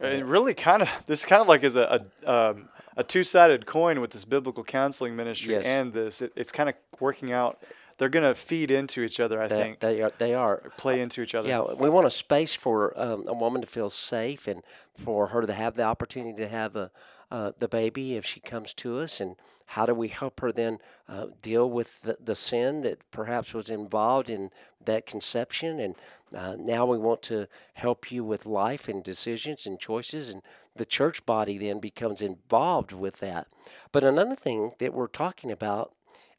[0.00, 3.66] It really kind of this kind of like is a a, um, a two sided
[3.66, 5.66] coin with this biblical counseling ministry Yes.
[5.66, 6.22] and this.
[6.22, 7.58] It, it's kind of working out.
[7.98, 9.40] They're gonna feed into each other.
[9.40, 10.12] I That think they are.
[10.18, 10.62] They are.
[10.76, 11.48] play into each other.
[11.48, 14.62] Yeah, we want a space for um, a woman to feel safe and
[14.96, 16.90] for her to have the opportunity to have a,
[17.32, 19.18] uh, the baby if she comes to us.
[19.18, 20.78] And how do we help her then
[21.08, 24.50] uh, deal with the, the sin that perhaps was involved in
[24.84, 25.80] that conception?
[25.80, 25.94] And
[26.36, 30.28] uh, now we want to help you with life and decisions and choices.
[30.28, 30.42] And
[30.76, 33.46] the church body then becomes involved with that.
[33.92, 35.94] But another thing that we're talking about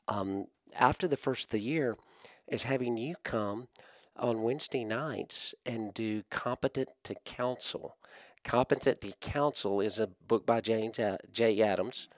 [0.08, 1.98] um, after the first of the year
[2.48, 3.68] is having you come
[4.16, 7.96] on Wednesday nights and do Competent to Counsel.
[8.44, 11.00] Competent to Counsel is a book by James
[11.32, 11.62] J.
[11.62, 12.10] Adams,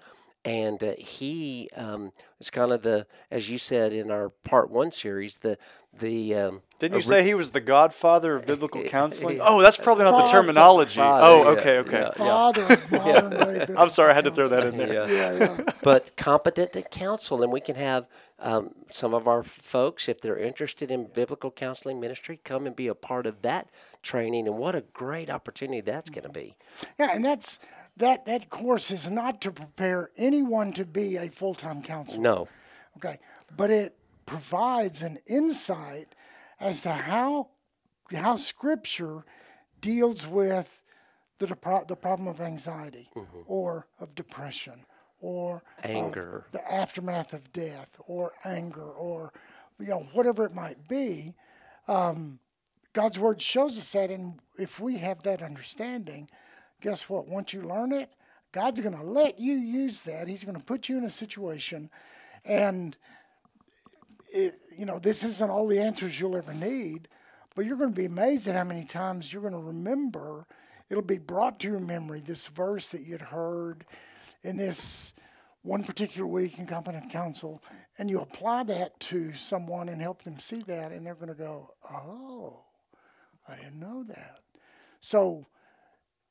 [0.46, 4.92] and uh, he um, is kind of the, as you said in our part one
[4.92, 5.58] series, the
[6.00, 9.40] the um, Didn't you ori- say he was the godfather of biblical counseling?
[9.42, 10.98] Oh, that's probably not the terminology.
[10.98, 12.00] Father, oh, okay, okay.
[12.00, 12.12] yeah.
[12.12, 14.94] Father of modern day I'm sorry, I had to throw that in there.
[14.94, 15.08] Yeah.
[15.08, 15.58] Yeah, yeah.
[15.82, 18.08] but competent to counsel, and we can have
[18.40, 22.88] um, some of our folks, if they're interested in biblical counseling ministry, come and be
[22.88, 23.70] a part of that
[24.04, 24.48] training.
[24.48, 26.56] And what a great opportunity that's going to be!
[27.00, 27.60] Yeah, and that's
[27.98, 32.22] that that course is not to prepare anyone to be a full time counselor.
[32.22, 32.48] No,
[32.98, 33.18] Okay,
[33.56, 36.16] but it provides an insight
[36.60, 37.50] as to how
[38.16, 39.26] how Scripture
[39.82, 40.84] deals with
[41.40, 43.10] the depro- the problem of anxiety
[43.46, 44.86] or of depression
[45.20, 46.46] or Anger.
[46.52, 49.34] the aftermath of death, or anger, or
[49.80, 51.34] you know whatever it might be.
[51.88, 52.40] Um,
[52.94, 56.30] God's word shows us that, and if we have that understanding,
[56.86, 57.28] guess what?
[57.28, 58.12] Once you learn it,
[58.52, 60.28] God's going to let you use that.
[60.28, 61.90] He's going to put you in a situation,
[62.46, 62.96] and
[64.32, 67.08] it, you know this isn't all the answers you'll ever need,
[67.56, 70.46] but you're going to be amazed at how many times you're going to remember.
[70.88, 73.84] It'll be brought to your memory this verse that you'd heard
[74.44, 75.16] in this
[75.64, 77.64] one particular week in competent counsel,
[77.98, 81.34] and you apply that to someone and help them see that, and they're going to
[81.34, 82.60] go, "Oh,
[83.48, 84.42] I didn't know that."
[85.00, 85.48] So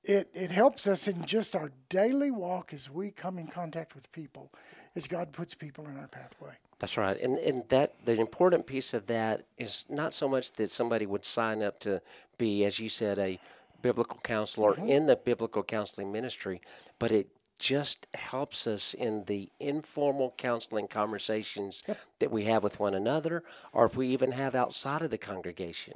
[0.05, 4.11] it it helps us in just our daily walk as we come in contact with
[4.12, 4.50] people,
[4.94, 6.55] as God puts people in our pathway.
[6.78, 7.18] that's right.
[7.20, 11.24] And and that the important piece of that is not so much that somebody would
[11.24, 12.00] sign up to
[12.38, 13.38] be, as you said, a
[13.82, 14.88] biblical counselor mm-hmm.
[14.88, 16.61] in the biblical counseling ministry,
[16.98, 17.28] but it
[17.59, 21.84] just helps us in the informal counseling conversations
[22.18, 23.42] that we have with one another,
[23.72, 25.94] or if we even have outside of the congregation.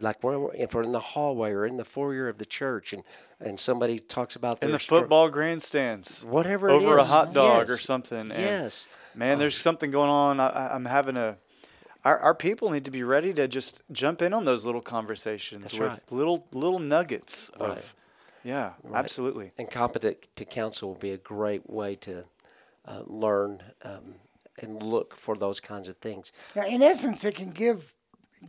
[0.00, 2.92] Like when we're, if we're in the hallway or in the foyer of the church,
[2.92, 3.02] and,
[3.40, 6.24] and somebody talks about In their the str- football grandstands.
[6.24, 8.30] whatever it Over a hot dog or something.
[8.30, 10.40] And yes, Man, there's something going on.
[10.40, 11.38] I, I- I'm having a.
[12.04, 15.62] Our, our people need to be ready to just jump in on those little conversations
[15.72, 16.12] That's with right.
[16.12, 17.70] little little nuggets Right.
[17.70, 17.94] of,
[18.44, 19.50] yeah, absolutely.
[19.58, 22.22] and competent to counsel will be a great way to
[22.86, 24.14] uh, learn um,
[24.62, 26.30] and look for those kinds of things.
[26.54, 27.92] Now, in essence, it can give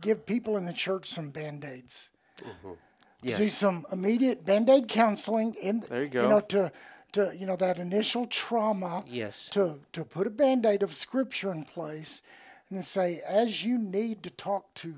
[0.00, 2.10] give people in the church some band aids.
[2.40, 2.72] Mm-hmm.
[2.72, 2.76] Do
[3.22, 6.22] Yes, some immediate band aid counseling in There you go.
[6.22, 6.70] You know, to
[7.12, 9.04] to you know that initial trauma.
[9.08, 9.48] Yes.
[9.50, 12.22] To to put a band aid of scripture in place,
[12.68, 14.94] and then say, as you need to talk to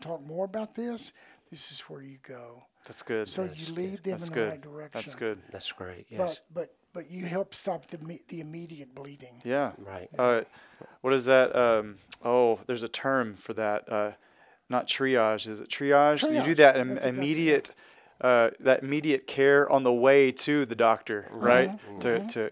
[0.00, 1.12] talk more about this,
[1.50, 2.64] this is where you go.
[2.86, 3.28] That's good.
[3.28, 4.46] So you lead them That's in good.
[4.46, 5.00] the right direction.
[5.00, 5.38] That's good.
[5.50, 6.06] that's great.
[6.10, 9.42] Yes, But but but you help stop the the immediate bleeding.
[9.44, 9.72] Yeah.
[9.78, 10.08] Right.
[10.18, 10.42] Uh,
[11.02, 11.54] what is that?
[11.54, 13.92] Um, oh, there's a term for that.
[13.92, 14.12] Uh,
[14.70, 15.46] not triage.
[15.46, 16.22] Is it triage?
[16.34, 17.70] You do that Im- That's exactly immediate,
[18.22, 21.68] uh, that immediate care on the way to the doctor, right?
[21.70, 21.98] Mm-hmm.
[21.98, 22.50] To to,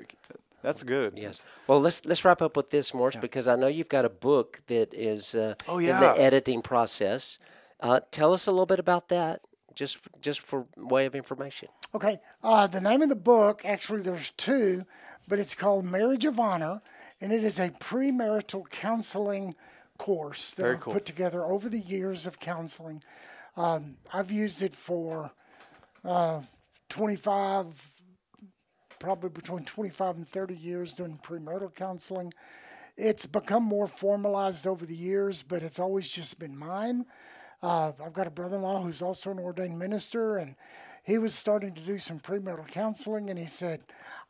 [0.63, 1.15] that's good.
[1.17, 1.47] Yes.
[1.67, 4.61] Well, let's let's wrap up with this, Morris, because I know you've got a book
[4.67, 7.39] that is uh, Oh, in the editing process.
[7.81, 9.41] Uh, tell us a little bit about that,
[9.75, 11.69] just just for way of information.
[11.95, 12.19] Okay.
[12.43, 14.85] Uh, the name of the book, actually, there's two,
[15.29, 16.81] but it's called Marriage of Honor,
[17.21, 19.55] and it is a premarital counseling
[19.99, 20.93] course that Very I've cool.
[20.95, 23.03] put together over the years of counseling.
[23.57, 25.31] Um, I've used it for
[26.05, 26.41] uh,
[26.89, 27.91] 25,
[28.99, 32.33] probably between 25 and 30 years doing premarital counseling.
[32.97, 37.07] It's become more formalized over the years, but it's always just been mine.
[37.63, 40.57] Uh, I've got a brother-in-law who's also an ordained minister, and
[41.05, 43.83] he was starting to do some premarital counseling, and he said,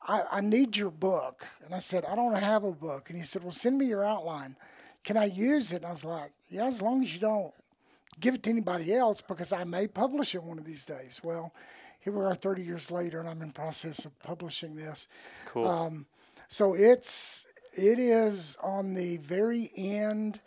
[0.07, 3.25] I, "I need your book." And I said, "I don't have a book." And he
[3.25, 4.57] said, "Well, send me your outline.
[5.05, 7.53] Can I use it?" And I was like, "Yeah, as long as you don't
[8.21, 11.53] give it to anybody else, because I may publish it one of these days." Well,
[12.01, 15.09] here we are, 30 years later, and I'm in process of publishing this.
[15.47, 15.67] Cool.
[15.67, 16.07] Um,
[16.49, 20.41] So it's it is on the very end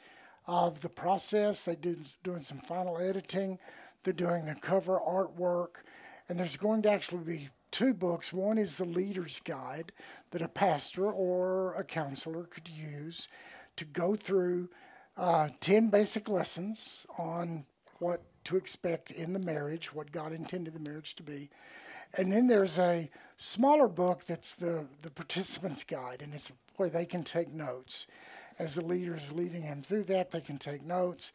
[0.48, 1.62] of the process.
[1.62, 3.60] They do doing some final editing.
[4.04, 5.84] They're doing the cover artwork,
[6.30, 8.32] and there's going to actually be two books.
[8.32, 9.92] One is the Leader's Guide
[10.32, 13.28] that a pastor or a counselor could use
[13.78, 14.70] to go through
[15.18, 17.66] uh, 10 basic lessons on
[18.00, 21.50] what to expect in the marriage, what God intended the marriage to be.
[22.18, 27.06] And then there's a smaller book that's the, the participant's guide, and it's where they
[27.06, 28.08] can take notes.
[28.58, 31.34] As the leader is leading them through that, they can take notes.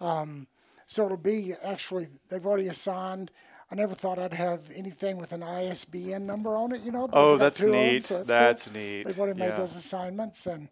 [0.00, 0.46] Um,
[0.86, 3.30] so it'll be actually, they've already assigned.
[3.70, 7.08] I never thought I'd have anything with an ISBN number on it, you know.
[7.12, 8.04] Oh, that's two of 'em, neat.
[8.04, 8.72] so that's, That's cool.
[8.74, 9.04] neat.
[9.06, 9.56] They've already made Yeah.
[9.56, 10.68] those assignments, and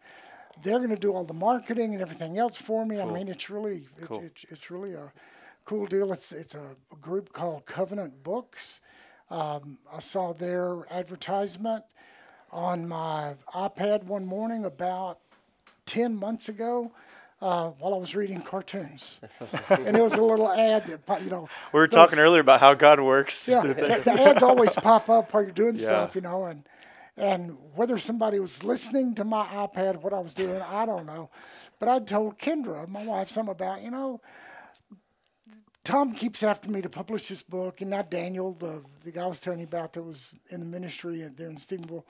[0.63, 3.01] they're going to do all the marketing and everything else for me.
[3.01, 4.23] I mean, it's really, it, Cool.
[4.25, 5.13] it, it's really a
[5.65, 6.13] cool deal.
[6.13, 8.81] It's it's a group called Covenant Books.
[9.31, 11.85] Um, I saw their advertisement
[12.53, 15.21] on my iPad one morning about
[15.91, 16.93] 10 months ago
[17.43, 19.21] uh, while I was reading cartoons.
[19.71, 21.49] and it was a little ad that, you know.
[21.73, 23.49] We were those- talking earlier about how God works.
[23.49, 25.83] Yeah, the, the ads always pop up while you're doing Yeah.
[25.83, 26.63] stuff, you know, and
[27.17, 31.29] and whether somebody was listening to my iPad, what I was doing, I don't know.
[31.79, 34.21] But I told Kendra, my wife, something about, you know,
[35.85, 39.27] Tom keeps after me to publish this book, and not Daniel, the the guy I
[39.27, 42.05] was telling you about that was in the ministry there in Stephenville.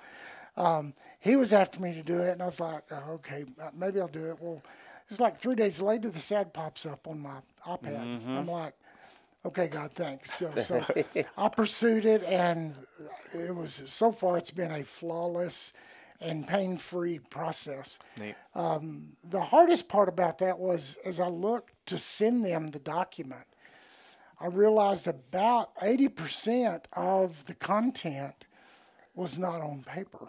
[0.57, 3.70] Um, he was after me to do it, and I was like, oh, okay, uh,
[3.74, 4.36] maybe I'll do it.
[4.40, 4.62] Well,
[5.09, 8.20] it's like three days later, this ad pops up on my iPad.
[8.38, 8.74] I'm like,
[9.44, 10.32] okay, God, thanks.
[10.38, 10.84] So, so
[11.38, 12.74] I pursued it, and
[13.34, 15.72] it was so far it's been a flawless
[16.20, 17.98] and pain-free process.
[18.20, 18.34] Neat.
[18.55, 23.46] The hardest part about that was as I looked to send them the document,
[24.38, 28.44] I realized about 80% of the content
[29.14, 30.28] was not on paper.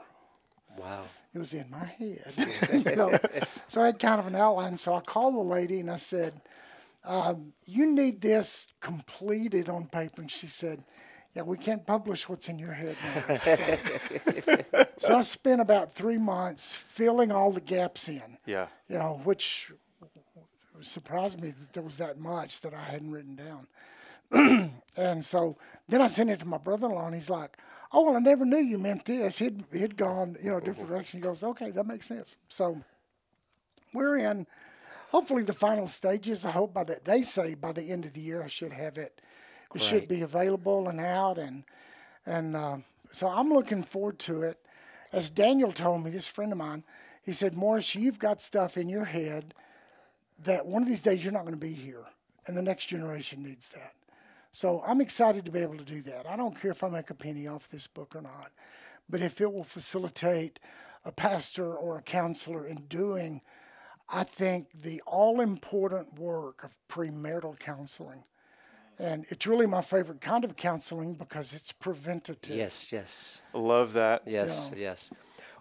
[0.77, 1.03] Wow.
[1.33, 2.33] It was in my head.
[2.85, 3.13] you know?
[3.67, 4.77] So I had kind of an outline.
[4.77, 6.33] So I called the lady and I said,
[7.05, 10.21] um, You need this completed on paper.
[10.21, 10.83] And she said,
[11.33, 12.95] Yeah, we can't publish what's in your head
[13.27, 13.35] now.
[13.35, 13.55] So,
[14.97, 18.67] so I spent about three months filling all the gaps in, Yeah.
[18.89, 19.71] you know, which
[20.81, 23.67] surprised me that there was that much that I hadn't written down.
[24.97, 25.57] and so
[25.87, 27.57] then I sent it to my brother-in-law, and he's like,
[27.93, 30.89] "Oh well, I never knew you meant this." He'd he'd gone, you know, a different
[30.89, 31.19] direction.
[31.19, 32.81] He goes, "Okay, that makes sense." So
[33.93, 34.47] we're in,
[35.09, 36.45] hopefully, the final stages.
[36.45, 38.97] I hope by the they say by the end of the year I should have
[38.97, 39.21] it.
[39.73, 41.63] It should be available and out, and
[42.25, 42.77] and uh,
[43.11, 44.57] so I'm looking forward to it.
[45.13, 46.83] As Daniel told me, this friend of mine,
[47.23, 49.53] he said, "Morris, you've got stuff in your head."
[50.43, 52.05] that one of these days you're not going to be here,
[52.47, 53.93] and the next generation needs that.
[54.51, 56.27] So I'm excited to be able to do that.
[56.27, 58.51] I don't care if I make a penny off this book or not,
[59.09, 60.59] but if it will facilitate
[61.05, 63.41] a pastor or a counselor in doing,
[64.09, 68.25] I think, the all important work of premarital counseling.
[68.99, 72.55] And it's really my favorite kind of counseling because it's preventative.
[72.55, 74.23] Yes, yes, Love that.
[74.27, 75.11] yes, yes.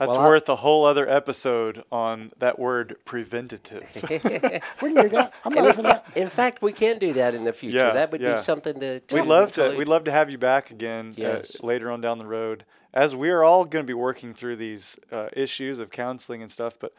[0.00, 3.82] That's Well, worth a whole other episode on that word preventative.
[4.82, 5.34] We can do that.
[5.44, 6.06] I'm not for that.
[6.16, 7.76] In fact, we can do that in the future.
[7.76, 8.32] Yeah, that would yeah.
[8.32, 9.02] be something to.
[9.12, 9.74] we'd love to.
[9.76, 11.56] We'd love to have you back again Yes.
[11.62, 14.56] uh, later on down the road, as we are all going to be working through
[14.56, 16.78] these uh, issues of counseling and stuff.
[16.80, 16.94] But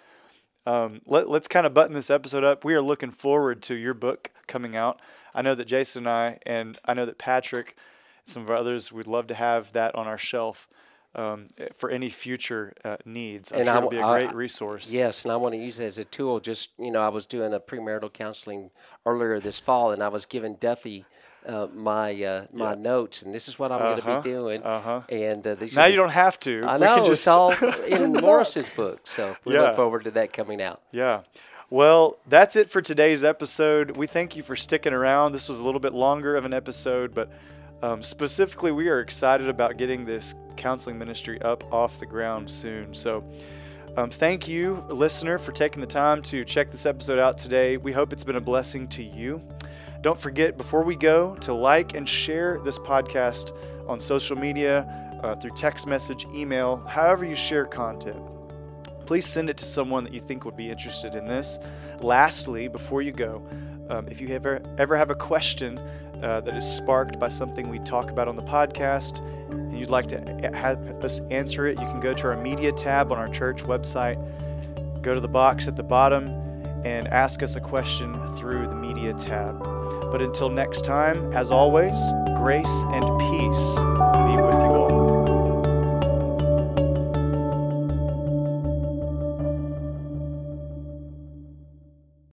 [0.68, 2.64] um, let, let's kind of button this episode up.
[2.64, 5.02] We are looking forward to your book coming out.
[5.34, 7.76] I know that Jason and I, and I know that Patrick,
[8.26, 10.68] some of our others, would love to have that on our shelf
[11.16, 13.52] um, for any future uh, needs.
[13.52, 14.92] I'm And sure I it'll be a I- great resource.
[14.92, 16.40] Yes, and I want to use it as a tool.
[16.40, 18.72] Just you know, I was doing a premarital counseling
[19.06, 21.06] earlier this fall, and I was giving Duffy
[21.46, 24.64] uh, my uh, my notes, and this is what I'm going Uh-huh, to be doing.
[24.64, 25.02] uh-huh.
[25.10, 26.64] And uh, Now you don't have to.
[26.66, 27.52] I We know can just it's all
[27.88, 29.62] in Morris's book, so we Yeah.
[29.62, 30.82] look forward to that coming out.
[30.92, 31.22] Yeah.
[31.72, 33.96] Well, that's it for today's episode.
[33.96, 35.32] We thank you for sticking around.
[35.32, 37.30] This was a little bit longer of an episode, but
[37.82, 42.94] um, specifically, we are excited about getting this counseling ministry up off the ground soon.
[42.94, 43.24] So,
[43.98, 47.78] um, thank you, listener, for taking the time to check this episode out today.
[47.78, 49.42] We hope it's been a blessing to you.
[50.02, 53.56] Don't forget, before we go, to like and share this podcast
[53.88, 58.22] on social media, uh, through text message, email, however you share content
[59.12, 61.60] please send it to someone that you think would be interested in this.
[62.00, 63.46] Lastly, before you go,
[63.90, 65.78] um, if you ever ever have a question
[66.22, 69.20] uh, that is sparked by something we talk about on the podcast,
[69.50, 70.20] and you'd like to
[70.54, 74.18] have us answer it, you can go to our media tab on our church website.
[75.02, 76.28] Go to the box at the bottom
[76.86, 79.60] and ask us a question through the media tab.
[80.12, 82.00] But until next time, as always,
[82.36, 83.78] grace and peace